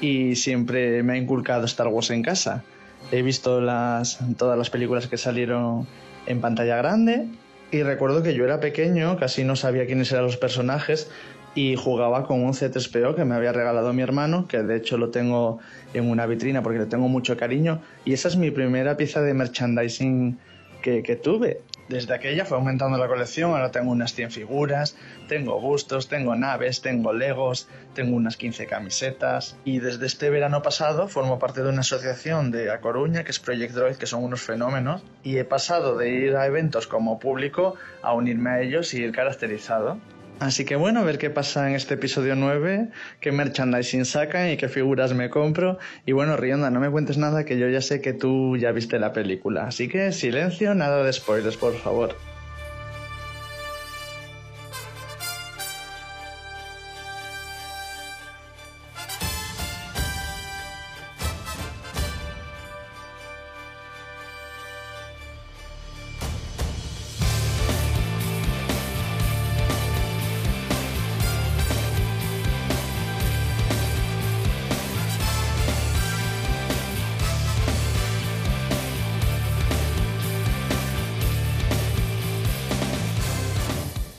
y 0.00 0.34
siempre 0.34 1.04
me 1.04 1.12
ha 1.12 1.16
inculcado 1.16 1.64
Star 1.66 1.86
Wars 1.86 2.10
en 2.10 2.24
casa. 2.24 2.64
He 3.12 3.22
visto 3.22 3.60
las, 3.60 4.18
todas 4.36 4.58
las 4.58 4.68
películas 4.68 5.06
que 5.06 5.16
salieron 5.16 5.86
en 6.26 6.40
pantalla 6.40 6.76
grande 6.78 7.28
y 7.70 7.84
recuerdo 7.84 8.24
que 8.24 8.34
yo 8.34 8.44
era 8.44 8.58
pequeño, 8.58 9.16
casi 9.16 9.44
no 9.44 9.54
sabía 9.54 9.86
quiénes 9.86 10.10
eran 10.10 10.24
los 10.24 10.38
personajes, 10.38 11.08
y 11.54 11.76
jugaba 11.76 12.26
con 12.26 12.42
un 12.42 12.52
C3PO 12.52 13.14
que 13.14 13.24
me 13.24 13.34
había 13.34 13.52
regalado 13.52 13.92
mi 13.92 14.02
hermano, 14.02 14.46
que 14.46 14.62
de 14.62 14.76
hecho 14.76 14.98
lo 14.98 15.10
tengo 15.10 15.58
en 15.94 16.08
una 16.10 16.26
vitrina 16.26 16.62
porque 16.62 16.78
le 16.78 16.86
tengo 16.86 17.08
mucho 17.08 17.36
cariño 17.36 17.80
y 18.04 18.12
esa 18.12 18.28
es 18.28 18.36
mi 18.36 18.50
primera 18.50 18.96
pieza 18.96 19.20
de 19.22 19.34
merchandising 19.34 20.38
que, 20.82 21.02
que 21.02 21.16
tuve. 21.16 21.62
Desde 21.88 22.12
aquella 22.12 22.44
fue 22.44 22.58
aumentando 22.58 22.98
la 22.98 23.08
colección, 23.08 23.52
ahora 23.52 23.70
tengo 23.70 23.90
unas 23.90 24.12
100 24.12 24.30
figuras, 24.30 24.94
tengo 25.26 25.58
bustos, 25.58 26.06
tengo 26.08 26.34
naves, 26.36 26.82
tengo 26.82 27.14
legos, 27.14 27.66
tengo 27.94 28.14
unas 28.14 28.36
15 28.36 28.66
camisetas 28.66 29.56
y 29.64 29.78
desde 29.78 30.04
este 30.04 30.28
verano 30.28 30.60
pasado 30.60 31.08
formo 31.08 31.38
parte 31.38 31.62
de 31.62 31.70
una 31.70 31.80
asociación 31.80 32.50
de 32.50 32.70
A 32.70 32.82
Coruña 32.82 33.24
que 33.24 33.30
es 33.30 33.38
Project 33.38 33.72
Droid, 33.72 33.96
que 33.96 34.04
son 34.04 34.22
unos 34.22 34.42
fenómenos 34.42 35.02
y 35.24 35.38
he 35.38 35.44
pasado 35.44 35.96
de 35.96 36.10
ir 36.10 36.36
a 36.36 36.46
eventos 36.46 36.86
como 36.86 37.18
público 37.18 37.76
a 38.02 38.12
unirme 38.12 38.50
a 38.50 38.60
ellos 38.60 38.92
y 38.92 39.02
ir 39.02 39.12
caracterizado. 39.12 39.98
Así 40.40 40.64
que 40.64 40.76
bueno, 40.76 41.00
a 41.00 41.04
ver 41.04 41.18
qué 41.18 41.30
pasa 41.30 41.68
en 41.68 41.74
este 41.74 41.94
episodio 41.94 42.36
9, 42.36 42.90
qué 43.20 43.32
merchandising 43.32 44.04
sacan 44.04 44.50
y 44.50 44.56
qué 44.56 44.68
figuras 44.68 45.12
me 45.12 45.30
compro. 45.30 45.78
Y 46.06 46.12
bueno, 46.12 46.36
Rionda, 46.36 46.70
no 46.70 46.78
me 46.78 46.90
cuentes 46.90 47.18
nada 47.18 47.44
que 47.44 47.58
yo 47.58 47.68
ya 47.68 47.80
sé 47.80 48.00
que 48.00 48.12
tú 48.12 48.56
ya 48.56 48.70
viste 48.70 49.00
la 49.00 49.12
película. 49.12 49.66
Así 49.66 49.88
que 49.88 50.12
silencio, 50.12 50.74
nada 50.74 51.02
de 51.02 51.12
spoilers, 51.12 51.56
por 51.56 51.74
favor. 51.74 52.16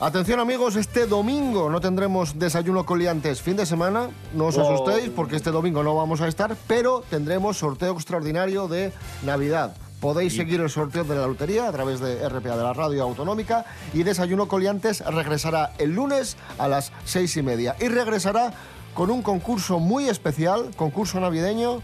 Atención 0.01 0.39
amigos, 0.39 0.77
este 0.77 1.07
domingo 1.07 1.69
no 1.69 1.81
tendremos 1.81 2.39
desayuno 2.39 2.85
coliantes. 2.85 3.41
Fin 3.41 3.57
de 3.57 3.65
semana, 3.65 4.07
no 4.33 4.45
os 4.45 4.57
asustéis 4.57 5.09
porque 5.09 5.35
este 5.35 5.51
domingo 5.51 5.83
no 5.83 5.93
vamos 5.93 6.21
a 6.21 6.29
estar, 6.29 6.55
pero 6.67 7.03
tendremos 7.09 7.57
sorteo 7.57 7.95
extraordinario 7.95 8.69
de 8.69 8.93
Navidad. 9.25 9.75
Podéis 9.99 10.37
seguir 10.37 10.61
el 10.61 10.69
sorteo 10.69 11.03
de 11.03 11.15
la 11.15 11.27
lotería 11.27 11.67
a 11.67 11.73
través 11.73 11.99
de 11.99 12.29
RPA 12.29 12.55
de 12.55 12.63
la 12.63 12.71
Radio 12.71 13.03
Autonómica 13.03 13.65
y 13.93 14.03
Desayuno 14.03 14.47
Coliantes 14.47 15.01
regresará 15.01 15.73
el 15.79 15.95
lunes 15.95 16.37
a 16.57 16.69
las 16.69 16.93
seis 17.03 17.35
y 17.35 17.43
media. 17.43 17.75
Y 17.81 17.89
regresará 17.89 18.53
con 18.93 19.11
un 19.11 19.21
concurso 19.21 19.79
muy 19.79 20.07
especial, 20.07 20.71
concurso 20.77 21.19
navideño, 21.19 21.81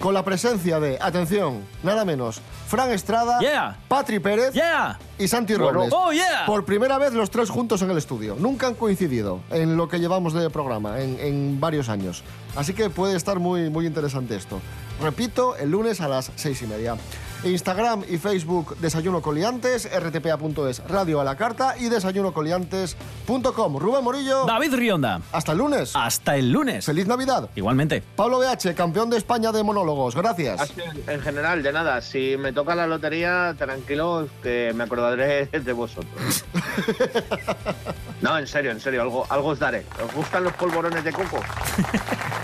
con 0.00 0.12
la 0.12 0.22
presencia 0.22 0.80
de, 0.80 0.98
atención, 1.00 1.64
nada 1.82 2.04
menos, 2.04 2.42
Fran 2.68 2.90
Estrada, 2.92 3.40
Yeah. 3.40 3.76
Patri 3.88 4.18
Pérez 4.18 4.52
Yeah. 4.52 4.98
y 5.18 5.26
Santi. 5.26 5.54
Robles. 5.54 5.90
Oh, 5.90 6.12
yeah. 6.12 6.44
Por 6.46 6.66
primera 6.66 6.98
vez 6.98 7.14
los 7.14 7.30
tres 7.30 7.48
juntos 7.48 7.80
en 7.80 7.90
el 7.90 7.96
estudio. 7.96 8.36
Nunca 8.38 8.66
han 8.66 8.74
coincidido 8.74 9.40
en 9.50 9.76
lo 9.78 9.88
que 9.88 9.98
llevamos 9.98 10.34
de 10.34 10.50
programa, 10.50 11.00
en, 11.00 11.18
en 11.18 11.58
varios 11.60 11.88
años. 11.88 12.22
Así 12.56 12.74
que 12.74 12.90
puede 12.90 13.16
estar 13.16 13.38
muy, 13.38 13.70
muy 13.70 13.86
interesante 13.86 14.36
esto. 14.36 14.60
Repito, 15.02 15.56
el 15.56 15.70
lunes 15.70 16.02
a 16.02 16.08
las 16.08 16.30
seis 16.36 16.60
y 16.60 16.66
media. 16.66 16.96
Instagram 17.44 18.02
y 18.08 18.18
Facebook 18.18 18.76
Desayuno 18.78 19.22
Coliantes, 19.22 19.88
rtpa.es 19.90 20.82
Radio 20.88 21.20
a 21.20 21.24
la 21.24 21.36
Carta 21.36 21.76
y 21.78 21.88
desayunocoliantes.com. 21.88 23.78
Rubén 23.78 24.04
Morillo, 24.04 24.44
David 24.44 24.74
Rionda. 24.74 25.20
hasta 25.32 25.52
el 25.52 25.58
lunes. 25.58 25.92
Hasta 25.94 26.36
el 26.36 26.50
lunes. 26.50 26.84
Feliz 26.84 27.06
Navidad. 27.06 27.48
Igualmente. 27.54 28.02
Pablo 28.16 28.40
BH, 28.40 28.74
campeón 28.74 29.10
de 29.10 29.18
España 29.18 29.52
de 29.52 29.62
monólogos. 29.62 30.14
Gracias. 30.16 30.60
Así, 30.60 30.74
En 31.06 31.20
general, 31.20 31.62
de 31.62 31.72
nada. 31.72 32.00
Si 32.00 32.36
me 32.38 32.52
toca 32.52 32.74
la 32.74 32.86
lotería, 32.86 33.54
tranquilos, 33.56 34.28
que 34.42 34.72
me 34.74 34.84
acordaré 34.84 35.46
de 35.52 35.72
vosotros. 35.72 36.44
no, 38.20 38.36
en 38.38 38.46
serio, 38.46 38.70
en 38.72 38.80
serio, 38.80 39.02
algo, 39.02 39.26
algo 39.28 39.48
os 39.50 39.58
daré. 39.58 39.84
¿Os 40.04 40.12
gustan 40.14 40.44
los 40.44 40.52
polvorones 40.54 41.04
de 41.04 41.12
coco? 41.12 41.38